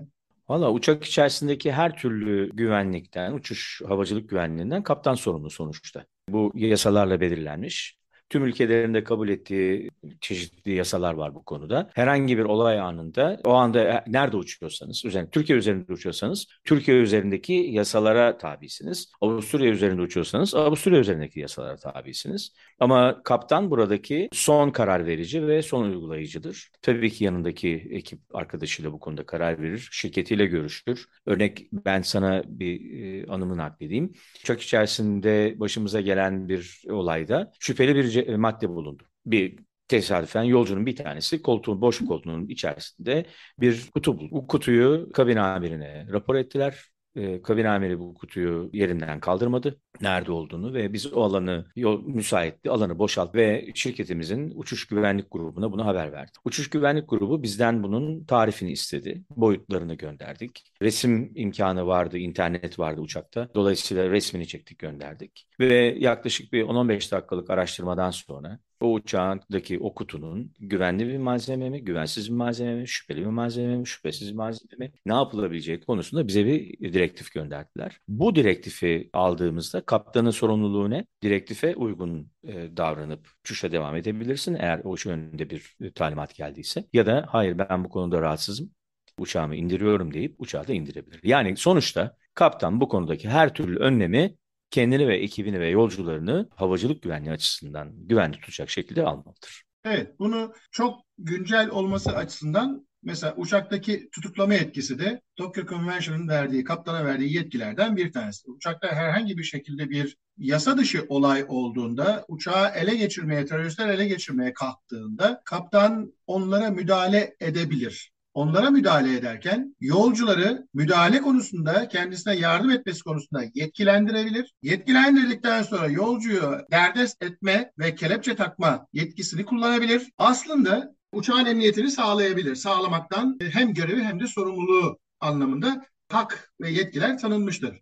Valla 0.49 0.73
uçak 0.73 1.05
içerisindeki 1.05 1.73
her 1.73 1.97
türlü 1.97 2.51
güvenlikten, 2.53 3.33
uçuş 3.33 3.83
havacılık 3.89 4.29
güvenliğinden 4.31 4.83
kaptan 4.83 5.15
sorumlu 5.15 5.51
sonuçta. 5.51 6.05
Bu 6.29 6.53
yasalarla 6.55 7.21
belirlenmiş. 7.21 7.97
Tüm 8.31 8.45
ülkelerinde 8.45 9.05
kabul 9.05 9.29
ettiği 9.29 9.91
çeşitli 10.21 10.73
yasalar 10.75 11.15
var 11.15 11.35
bu 11.35 11.45
konuda. 11.45 11.91
Herhangi 11.95 12.39
bir 12.39 12.45
olay 12.45 12.81
anında 12.81 13.41
o 13.45 13.53
anda 13.53 13.85
e, 13.85 14.05
nerede 14.07 14.37
uçuyorsanız, 14.37 15.05
özellikle 15.05 15.31
Türkiye 15.31 15.59
üzerinde 15.59 15.93
uçuyorsanız 15.93 16.47
Türkiye 16.65 16.97
üzerindeki 16.97 17.53
yasalara 17.53 18.39
tabisiniz. 18.39 19.13
Avusturya 19.21 19.71
üzerinde 19.71 20.03
uçuyorsanız 20.03 20.55
Avusturya 20.55 21.01
üzerindeki 21.01 21.41
yasalara 21.41 21.77
tabisiniz. 21.77 22.53
Ama 22.81 23.23
kaptan 23.23 23.71
buradaki 23.71 24.29
son 24.33 24.71
karar 24.71 25.07
verici 25.07 25.47
ve 25.47 25.63
son 25.63 25.85
uygulayıcıdır. 25.85 26.71
Tabii 26.83 27.11
ki 27.11 27.25
yanındaki 27.25 27.89
ekip 27.91 28.21
arkadaşıyla 28.35 28.93
bu 28.93 29.01
konuda 29.01 29.27
karar 29.27 29.63
verir. 29.63 29.89
Şirketiyle 29.93 30.47
görüşür. 30.47 31.07
Örnek 31.27 31.69
ben 31.73 32.03
sana 32.03 32.43
bir 32.47 33.03
e, 33.05 33.27
anımı 33.27 33.57
nakledeyim. 33.57 34.13
Uçak 34.41 34.63
içerisinde 34.63 35.55
başımıza 35.61 36.01
gelen 36.01 36.49
bir 36.49 36.83
olayda 36.91 37.53
şüpheli 37.61 37.95
bir 37.95 38.14
e, 38.21 38.37
madde 38.37 38.69
bulundu. 38.69 39.03
Bir 39.27 39.59
tesadüfen 39.89 40.43
yolcunun 40.43 40.87
bir 40.87 40.97
tanesi 40.97 41.43
koltuğun 41.43 41.81
boş 41.81 41.99
koltuğunun 42.05 42.47
içerisinde 42.49 43.27
bir 43.61 43.91
kutu 43.95 44.19
buldu. 44.19 44.29
Bu 44.31 44.47
kutuyu 44.47 45.11
kabin 45.13 45.37
amirine 45.37 46.07
rapor 46.13 46.35
ettiler. 46.35 46.94
E, 47.17 47.43
kabin 47.43 47.65
amiri 47.65 47.99
bu 47.99 48.15
kutuyu 48.15 48.71
yerinden 48.73 49.21
kaldırmadı. 49.21 49.81
Nerede 50.01 50.33
olduğunu 50.33 50.75
ve 50.75 50.93
biz 50.93 51.13
o 51.13 51.23
alanı 51.23 51.67
yol 51.77 52.03
müsaitti, 52.07 52.71
alanı 52.71 52.99
boşalt 52.99 53.35
ve 53.35 53.67
şirketimizin 53.75 54.53
uçuş 54.55 54.87
güvenlik 54.87 55.31
grubuna 55.31 55.73
bunu 55.73 55.87
haber 55.87 56.13
verdik. 56.13 56.35
Uçuş 56.45 56.71
güvenlik 56.71 57.09
grubu 57.09 57.43
bizden 57.43 57.83
bunun 57.83 58.25
tarifini 58.25 58.73
istedi. 58.73 59.25
Boyutlarını 59.31 59.95
gönderdik. 59.95 60.73
Resim 60.83 61.33
imkanı 61.35 61.87
vardı, 61.87 62.19
internet 62.19 62.79
vardı 62.79 63.01
uçakta. 63.01 63.49
Dolayısıyla 63.55 64.11
resmini 64.11 64.47
çektik, 64.47 64.79
gönderdik. 64.79 65.49
Ve 65.61 65.97
yaklaşık 65.99 66.53
bir 66.53 66.63
10-15 66.63 67.13
dakikalık 67.13 67.51
araştırmadan 67.51 68.11
sonra 68.11 68.59
o 68.81 68.93
uçağındaki 68.93 69.79
o 69.79 69.95
kutunun 69.95 70.53
güvenli 70.61 71.09
bir 71.09 71.19
malzeme 71.19 71.71
mi, 71.71 71.85
güvensiz 71.85 72.31
bir 72.31 72.37
malzeme 72.37 72.75
mi, 72.75 72.89
şüpheli 72.89 73.21
bir 73.21 73.27
malzeme 73.27 73.77
mi, 73.77 73.87
şüphesiz 73.87 74.31
bir 74.31 74.37
malzeme 74.37 74.87
mi, 74.87 74.93
ne 75.07 75.15
yapılabileceği 75.15 75.81
konusunda 75.81 76.29
bize 76.29 76.47
bir 76.47 76.93
direktif 76.93 77.33
gönderdiler. 77.33 78.01
Bu 78.09 78.35
direktifi 78.35 79.11
aldığımızda 79.13 79.81
kaptanın 79.87 80.31
sorumluluğu 80.31 80.91
ne? 80.91 81.07
Direktife 81.23 81.77
uygun 81.77 82.31
e, 82.45 82.77
davranıp 82.77 83.29
uçuşa 83.41 83.73
devam 83.73 83.97
edebilirsin 83.97 84.55
eğer 84.55 84.81
o 84.85 84.97
yönünde 85.05 85.51
bir 85.51 85.77
e, 85.81 85.93
talimat 85.93 86.35
geldiyse. 86.35 86.85
Ya 86.93 87.07
da 87.07 87.27
hayır 87.29 87.59
ben 87.59 87.85
bu 87.85 87.89
konuda 87.89 88.21
rahatsızım, 88.21 88.71
uçağımı 89.19 89.57
indiriyorum 89.57 90.15
deyip 90.15 90.35
uçağı 90.39 90.69
da 90.69 90.73
indirebilir. 90.73 91.21
Yani 91.23 91.57
sonuçta 91.57 92.17
kaptan 92.35 92.81
bu 92.81 92.89
konudaki 92.89 93.29
her 93.29 93.55
türlü 93.55 93.79
önlemi 93.79 94.37
kendini 94.75 95.09
ve 95.09 95.17
ekibini 95.17 95.61
ve 95.61 95.69
yolcularını 95.69 96.49
havacılık 96.55 97.03
güvenliği 97.03 97.33
açısından 97.33 97.93
güvenli 98.09 98.33
tutacak 98.33 98.71
şekilde 98.71 99.03
almalıdır. 99.03 99.63
Evet, 99.85 100.19
bunu 100.19 100.53
çok 100.71 101.01
güncel 101.19 101.71
olması 101.71 102.17
açısından 102.17 102.87
mesela 103.03 103.35
uçaktaki 103.37 104.09
tutuklama 104.13 104.55
yetkisi 104.55 104.99
de 104.99 105.21
Tokyo 105.37 105.67
Convention'ın 105.67 106.29
verdiği, 106.29 106.65
kaptana 106.65 107.05
verdiği 107.05 107.35
yetkilerden 107.35 107.97
bir 107.97 108.13
tanesi. 108.13 108.51
Uçakta 108.51 108.89
herhangi 108.89 109.39
bir 109.39 109.45
şekilde 109.45 109.91
bir 109.91 110.17
yasa 110.39 110.79
dışı 110.79 111.07
olay 111.09 111.45
olduğunda, 111.49 112.25
uçağı 112.29 112.71
ele 112.75 112.95
geçirmeye, 112.95 113.47
teröristler 113.47 113.89
ele 113.89 114.09
geçirmeye 114.09 114.53
kalktığında 114.53 115.43
kaptan 115.45 116.13
onlara 116.27 116.71
müdahale 116.71 117.37
edebilir 117.41 118.14
onlara 118.35 118.71
müdahale 118.71 119.17
ederken 119.17 119.77
yolcuları 119.81 120.69
müdahale 120.75 121.21
konusunda 121.21 121.89
kendisine 121.89 122.37
yardım 122.37 122.71
etmesi 122.71 123.03
konusunda 123.03 123.45
yetkilendirebilir. 123.55 124.55
Yetkilendirdikten 124.63 125.63
sonra 125.63 125.87
yolcuyu 125.87 126.59
derdest 126.71 127.23
etme 127.23 127.73
ve 127.79 127.95
kelepçe 127.95 128.37
takma 128.37 128.87
yetkisini 128.93 129.45
kullanabilir. 129.45 130.13
Aslında 130.19 130.95
uçağın 131.13 131.47
emniyetini 131.47 131.91
sağlayabilir. 131.91 132.55
Sağlamaktan 132.55 133.39
hem 133.53 133.75
görevi 133.75 134.03
hem 134.03 134.21
de 134.21 134.27
sorumluluğu 134.27 134.99
anlamında 135.21 135.87
hak 136.09 136.53
ve 136.61 136.71
yetkiler 136.71 137.19
tanınmıştır. 137.19 137.81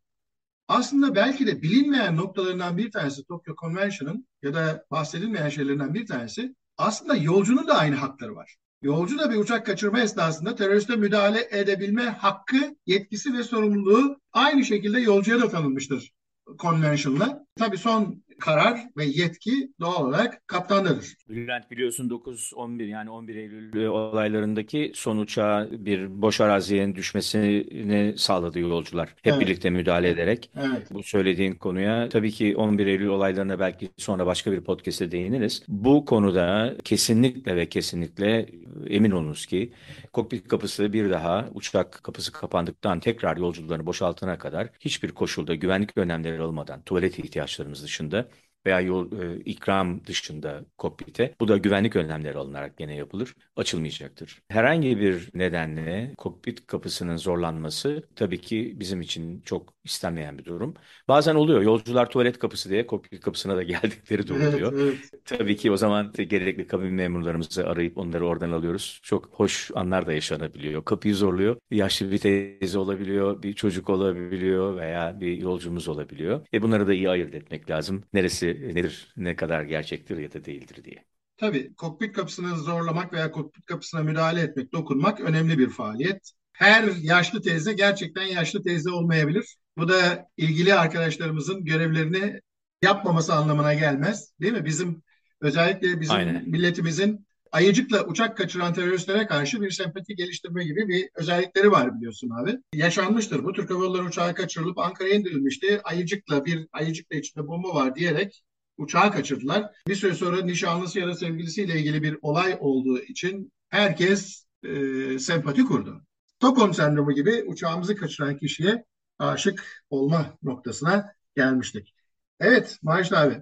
Aslında 0.69 1.15
belki 1.15 1.47
de 1.47 1.63
bilinmeyen 1.63 2.17
noktalarından 2.17 2.77
bir 2.77 2.91
tanesi 2.91 3.25
Tokyo 3.25 3.55
Convention'ın 3.57 4.29
ya 4.43 4.55
da 4.55 4.85
bahsedilmeyen 4.91 5.49
şeylerinden 5.49 5.95
bir 5.95 6.07
tanesi 6.07 6.55
aslında 6.77 7.17
yolcunun 7.17 7.67
da 7.67 7.79
aynı 7.79 7.97
hakları 7.97 8.35
var. 8.35 8.57
Yolcu 8.83 9.19
da 9.19 9.31
bir 9.31 9.37
uçak 9.37 9.67
kaçırma 9.67 10.01
esnasında 10.01 10.55
teröriste 10.55 10.97
müdahale 10.97 11.49
edebilme 11.51 12.03
hakkı, 12.03 12.77
yetkisi 12.87 13.35
ve 13.35 13.43
sorumluluğu 13.43 14.21
aynı 14.33 14.65
şekilde 14.65 15.01
yolcuya 15.01 15.41
da 15.41 15.49
tanınmıştır 15.49 16.13
Convention'la. 16.59 17.47
Tabii 17.57 17.79
son 17.79 18.25
karar 18.45 18.81
ve 18.97 19.05
yetki 19.05 19.73
doğal 19.81 20.07
olarak 20.07 20.49
kaptandadır. 20.49 21.15
Bülent 21.29 21.71
biliyorsun 21.71 22.09
9-11 22.09 22.85
yani 22.85 23.11
11 23.11 23.37
Eylül 23.37 23.87
olaylarındaki 23.87 24.93
son 24.95 25.19
uçağa 25.19 25.69
bir 25.71 26.23
boş 26.23 26.41
araziye 26.41 26.95
düşmesini 26.95 28.15
sağladı 28.19 28.59
yolcular. 28.59 29.09
Hep 29.09 29.33
evet. 29.33 29.41
birlikte 29.41 29.71
müdahale 29.71 30.09
ederek. 30.09 30.51
Evet. 30.57 30.89
Bu 30.91 31.03
söylediğin 31.03 31.55
konuya 31.55 32.09
tabii 32.09 32.31
ki 32.31 32.57
11 32.57 32.87
Eylül 32.87 33.07
olaylarına 33.07 33.59
belki 33.59 33.89
sonra 33.97 34.27
başka 34.27 34.53
bir 34.53 34.61
podcast'te 34.61 35.11
değiniriz. 35.11 35.63
Bu 35.69 36.05
konuda 36.05 36.77
kesinlikle 36.85 37.57
ve 37.57 37.69
kesinlikle 37.69 38.49
emin 38.89 39.11
olunuz 39.11 39.47
ki 39.47 39.73
kokpit 40.13 40.49
kapısı 40.49 40.93
bir 40.93 41.11
daha 41.11 41.49
uçak 41.55 42.01
kapısı 42.03 42.33
kapandıktan 42.33 43.01
tekrar 43.01 43.37
yolcularını 43.37 43.87
boşaltana 43.87 44.39
kadar 44.39 44.69
hiçbir 44.81 45.13
koşulda 45.13 45.55
güvenlik 45.55 45.99
önlemleri 45.99 46.43
olmadan 46.43 46.83
tuvalet 46.83 47.19
ihtiyaçlarımız 47.19 47.83
dışında 47.83 48.29
veya 48.67 48.81
yol 48.81 49.13
e, 49.23 49.41
ikram 49.41 50.05
dışında 50.07 50.65
kokpite 50.79 51.35
bu 51.41 51.49
da 51.49 51.57
güvenlik 51.57 51.97
önlemleri 51.97 52.39
alınarak 52.39 52.77
gene 52.77 52.97
yapılır. 52.97 53.35
Açılmayacaktır. 53.57 54.43
Herhangi 54.49 54.99
bir 55.01 55.31
nedenle 55.35 56.15
kokpit 56.19 56.67
kapısının 56.67 57.17
zorlanması 57.17 58.03
tabii 58.17 58.41
ki 58.41 58.77
bizim 58.81 59.01
için 59.01 59.41
çok 59.43 59.75
istenmeyen 59.85 60.39
bir 60.39 60.45
durum. 60.45 60.75
Bazen 61.09 61.35
oluyor. 61.35 61.63
Yolcular 61.63 62.11
tuvalet 62.11 62.39
kapısı 62.39 62.71
diye 62.71 62.87
kokpit 62.87 63.21
kapısına 63.21 63.57
da 63.57 63.63
geldikleri 63.73 64.29
de 64.29 64.33
oluyor. 64.35 64.73
Evet, 64.73 64.97
evet. 65.13 65.23
Tabii 65.25 65.57
ki 65.57 65.71
o 65.71 65.77
zaman 65.77 66.13
gerekli 66.13 66.67
kabin 66.67 66.95
memurlarımızı 66.95 67.67
arayıp 67.69 67.99
onları 67.99 68.27
oradan 68.27 68.51
alıyoruz. 68.53 69.01
Çok 69.03 69.27
hoş 69.33 69.71
anlar 69.75 70.07
da 70.07 70.13
yaşanabiliyor. 70.13 70.85
Kapıyı 70.85 71.15
zorluyor. 71.15 71.57
Yaşlı 71.71 72.11
bir 72.11 72.19
teyze 72.19 72.79
olabiliyor, 72.79 73.43
bir 73.43 73.53
çocuk 73.53 73.91
olabiliyor 73.91 74.77
veya 74.77 75.21
bir 75.21 75.37
yolcumuz 75.39 75.89
olabiliyor. 75.89 76.47
E 76.55 76.63
bunları 76.63 76.87
da 76.87 76.95
iyi 76.95 77.11
ayırt 77.11 77.35
etmek 77.35 77.71
lazım. 77.71 78.05
Neresi 78.13 78.52
nedir, 78.61 79.13
ne 79.17 79.37
kadar 79.37 79.63
gerçektir 79.63 80.19
ya 80.19 80.33
da 80.33 80.45
değildir 80.45 80.85
diye. 80.85 81.05
Tabii 81.37 81.75
kokpit 81.75 82.13
kapısını 82.13 82.57
zorlamak 82.59 83.13
veya 83.13 83.31
kokpit 83.31 83.65
kapısına 83.67 84.03
müdahale 84.03 84.41
etmek, 84.41 84.73
dokunmak 84.73 85.21
önemli 85.21 85.59
bir 85.59 85.69
faaliyet. 85.71 86.33
Her 86.53 86.85
yaşlı 86.85 87.43
teyze 87.43 87.73
gerçekten 87.73 88.23
yaşlı 88.23 88.63
teyze 88.63 88.91
olmayabilir. 88.91 89.57
Bu 89.77 89.89
da 89.89 90.27
ilgili 90.37 90.75
arkadaşlarımızın 90.75 91.65
görevlerini 91.65 92.41
yapmaması 92.83 93.35
anlamına 93.35 93.75
gelmez. 93.75 94.33
Değil 94.41 94.53
mi? 94.53 94.65
Bizim 94.65 95.03
özellikle 95.41 96.01
bizim 96.01 96.17
Aynen. 96.17 96.51
milletimizin 96.51 97.27
ayıcıkla 97.53 98.07
uçak 98.07 98.37
kaçıran 98.37 98.75
teröristlere 98.75 99.27
karşı 99.27 99.61
bir 99.61 99.71
sempati 99.71 100.15
geliştirme 100.15 100.65
gibi 100.65 100.89
bir 100.89 101.09
özellikleri 101.15 101.71
var 101.71 101.97
biliyorsun 101.97 102.31
abi. 102.31 102.59
Yaşanmıştır. 102.75 103.45
Bu 103.45 103.53
Türk 103.53 103.71
Hava 103.71 103.85
Yolları 103.85 104.05
uçağı 104.05 104.35
kaçırılıp 104.35 104.79
Ankara'ya 104.79 105.15
indirilmişti. 105.15 105.81
Ayıcıkla 105.85 106.45
bir 106.45 106.67
ayıcıkla 106.73 107.17
içinde 107.17 107.47
bomba 107.47 107.75
var 107.75 107.95
diyerek 107.95 108.43
uçağı 108.79 109.13
kaçırdılar. 109.13 109.65
Bir 109.89 109.95
süre 109.95 110.15
sonra 110.15 110.43
nişanlısı 110.43 110.99
ya 110.99 111.07
da 111.07 111.15
sevgilisiyle 111.15 111.79
ilgili 111.79 112.03
bir 112.03 112.19
olay 112.23 112.57
olduğu 112.61 112.99
için 112.99 113.53
herkes 113.69 114.47
e, 114.63 115.19
sempati 115.19 115.65
kurdu. 115.65 116.03
Stockholm 116.37 116.75
sendromu 116.75 117.13
gibi 117.13 117.45
uçağımızı 117.47 117.97
kaçıran 117.97 118.37
kişiye 118.37 118.85
aşık 119.19 119.85
olma 119.91 120.39
noktasına 120.43 121.13
gelmiştik. 121.37 121.95
Evet 122.41 122.79
Maaşlı 122.83 123.19
abi 123.19 123.41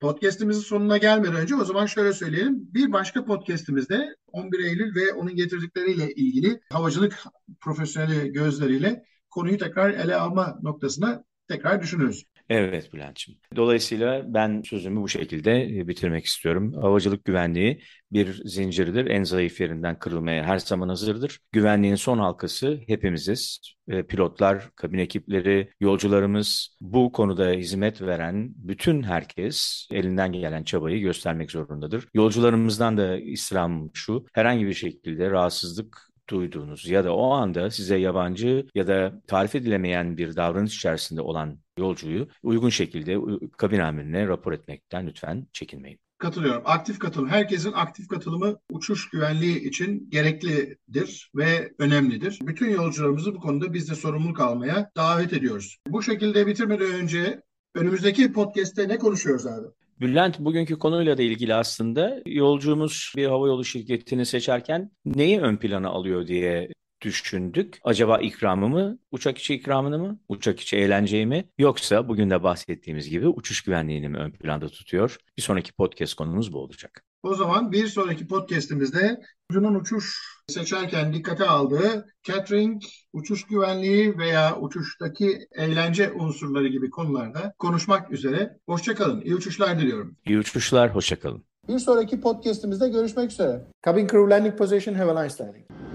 podcastimizin 0.00 0.60
sonuna 0.60 0.96
gelmeden 0.96 1.34
önce 1.34 1.54
o 1.54 1.64
zaman 1.64 1.86
şöyle 1.86 2.12
söyleyelim. 2.12 2.74
Bir 2.74 2.92
başka 2.92 3.24
podcastimizde 3.24 4.16
11 4.32 4.64
Eylül 4.64 4.94
ve 4.94 5.12
onun 5.12 5.36
getirdikleriyle 5.36 6.14
ilgili 6.14 6.60
havacılık 6.72 7.24
profesyoneli 7.60 8.32
gözleriyle 8.32 9.04
konuyu 9.30 9.58
tekrar 9.58 9.90
ele 9.90 10.16
alma 10.16 10.58
noktasına 10.62 11.24
tekrar 11.48 11.82
düşünürüz. 11.82 12.24
Evet 12.50 12.92
Bülent'ciğim. 12.92 13.40
Dolayısıyla 13.56 14.34
ben 14.34 14.62
sözümü 14.62 15.00
bu 15.02 15.08
şekilde 15.08 15.78
e, 15.78 15.88
bitirmek 15.88 16.24
istiyorum. 16.24 16.72
Havacılık 16.74 17.24
güvenliği 17.24 17.82
bir 18.12 18.42
zincirdir. 18.44 19.06
En 19.06 19.24
zayıf 19.24 19.60
yerinden 19.60 19.98
kırılmaya 19.98 20.44
her 20.44 20.58
zaman 20.58 20.88
hazırdır. 20.88 21.38
Güvenliğin 21.52 21.94
son 21.94 22.18
halkası 22.18 22.80
hepimiziz. 22.86 23.60
E, 23.88 24.02
pilotlar, 24.02 24.70
kabin 24.76 24.98
ekipleri, 24.98 25.70
yolcularımız 25.80 26.76
bu 26.80 27.12
konuda 27.12 27.50
hizmet 27.50 28.02
veren 28.02 28.52
bütün 28.56 29.02
herkes 29.02 29.88
elinden 29.92 30.32
gelen 30.32 30.64
çabayı 30.64 31.00
göstermek 31.00 31.50
zorundadır. 31.50 32.08
Yolcularımızdan 32.14 32.96
da 32.98 33.18
istirham 33.18 33.90
şu, 33.94 34.26
herhangi 34.32 34.66
bir 34.66 34.74
şekilde 34.74 35.30
rahatsızlık 35.30 36.09
duyduğunuz 36.30 36.88
ya 36.88 37.04
da 37.04 37.14
o 37.14 37.30
anda 37.30 37.70
size 37.70 37.96
yabancı 37.96 38.66
ya 38.74 38.86
da 38.86 39.22
tarif 39.26 39.54
edilemeyen 39.54 40.16
bir 40.16 40.36
davranış 40.36 40.76
içerisinde 40.76 41.20
olan 41.20 41.58
yolcuyu 41.78 42.28
uygun 42.42 42.68
şekilde 42.68 43.18
kabin 43.58 43.78
amirine 43.78 44.28
rapor 44.28 44.52
etmekten 44.52 45.06
lütfen 45.06 45.46
çekinmeyin. 45.52 46.00
Katılıyorum. 46.18 46.62
Aktif 46.64 46.98
katılım. 46.98 47.28
Herkesin 47.28 47.72
aktif 47.72 48.08
katılımı 48.08 48.56
uçuş 48.70 49.08
güvenliği 49.08 49.68
için 49.68 50.10
gereklidir 50.10 51.30
ve 51.34 51.72
önemlidir. 51.78 52.38
Bütün 52.42 52.70
yolcularımızı 52.70 53.34
bu 53.34 53.40
konuda 53.40 53.72
biz 53.72 53.90
de 53.90 53.94
sorumluluk 53.94 54.40
almaya 54.40 54.90
davet 54.96 55.32
ediyoruz. 55.32 55.78
Bu 55.88 56.02
şekilde 56.02 56.46
bitirmeden 56.46 56.92
önce 56.92 57.42
önümüzdeki 57.74 58.32
podcast'te 58.32 58.88
ne 58.88 58.98
konuşuyoruz 58.98 59.46
abi? 59.46 59.66
Bülent 60.00 60.38
bugünkü 60.38 60.78
konuyla 60.78 61.18
da 61.18 61.22
ilgili 61.22 61.54
aslında 61.54 62.22
yolcumuz 62.26 63.12
bir 63.16 63.26
havayolu 63.26 63.64
şirketini 63.64 64.26
seçerken 64.26 64.90
neyi 65.04 65.40
ön 65.40 65.56
plana 65.56 65.88
alıyor 65.88 66.26
diye 66.26 66.68
düşündük. 67.02 67.78
Acaba 67.84 68.18
ikramı 68.18 68.68
mı, 68.68 68.98
uçak 69.10 69.38
içi 69.38 69.54
ikramını 69.54 69.98
mı, 69.98 70.20
uçak 70.28 70.60
içi 70.60 70.76
eğlenceyi 70.76 71.26
mi 71.26 71.44
yoksa 71.58 72.08
bugün 72.08 72.30
de 72.30 72.42
bahsettiğimiz 72.42 73.10
gibi 73.10 73.28
uçuş 73.28 73.62
güvenliğini 73.62 74.08
mi 74.08 74.18
ön 74.18 74.30
planda 74.30 74.68
tutuyor? 74.68 75.16
Bir 75.36 75.42
sonraki 75.42 75.72
podcast 75.72 76.14
konumuz 76.14 76.52
bu 76.52 76.58
olacak. 76.58 77.04
O 77.22 77.34
zaman 77.34 77.72
bir 77.72 77.86
sonraki 77.86 78.26
podcastimizde 78.26 79.20
ucunun 79.50 79.74
uçuş 79.74 80.20
seçerken 80.50 81.12
dikkate 81.12 81.44
aldığı 81.44 82.06
catering, 82.22 82.82
uçuş 83.12 83.46
güvenliği 83.46 84.18
veya 84.18 84.58
uçuştaki 84.60 85.38
eğlence 85.52 86.12
unsurları 86.12 86.68
gibi 86.68 86.90
konularda 86.90 87.54
konuşmak 87.58 88.12
üzere. 88.12 88.56
Hoşçakalın. 88.66 89.20
İyi 89.20 89.34
uçuşlar 89.34 89.78
diliyorum. 89.78 90.16
İyi 90.26 90.38
uçuşlar, 90.38 90.94
hoşçakalın. 90.94 91.44
Bir 91.68 91.78
sonraki 91.78 92.20
podcastimizde 92.20 92.88
görüşmek 92.88 93.30
üzere. 93.30 93.66
Cabin 93.86 94.06
crew 94.06 94.30
landing 94.30 94.58
position, 94.58 94.94
have 94.94 95.10
a 95.10 95.22
nice 95.22 95.44
landing. 95.44 95.89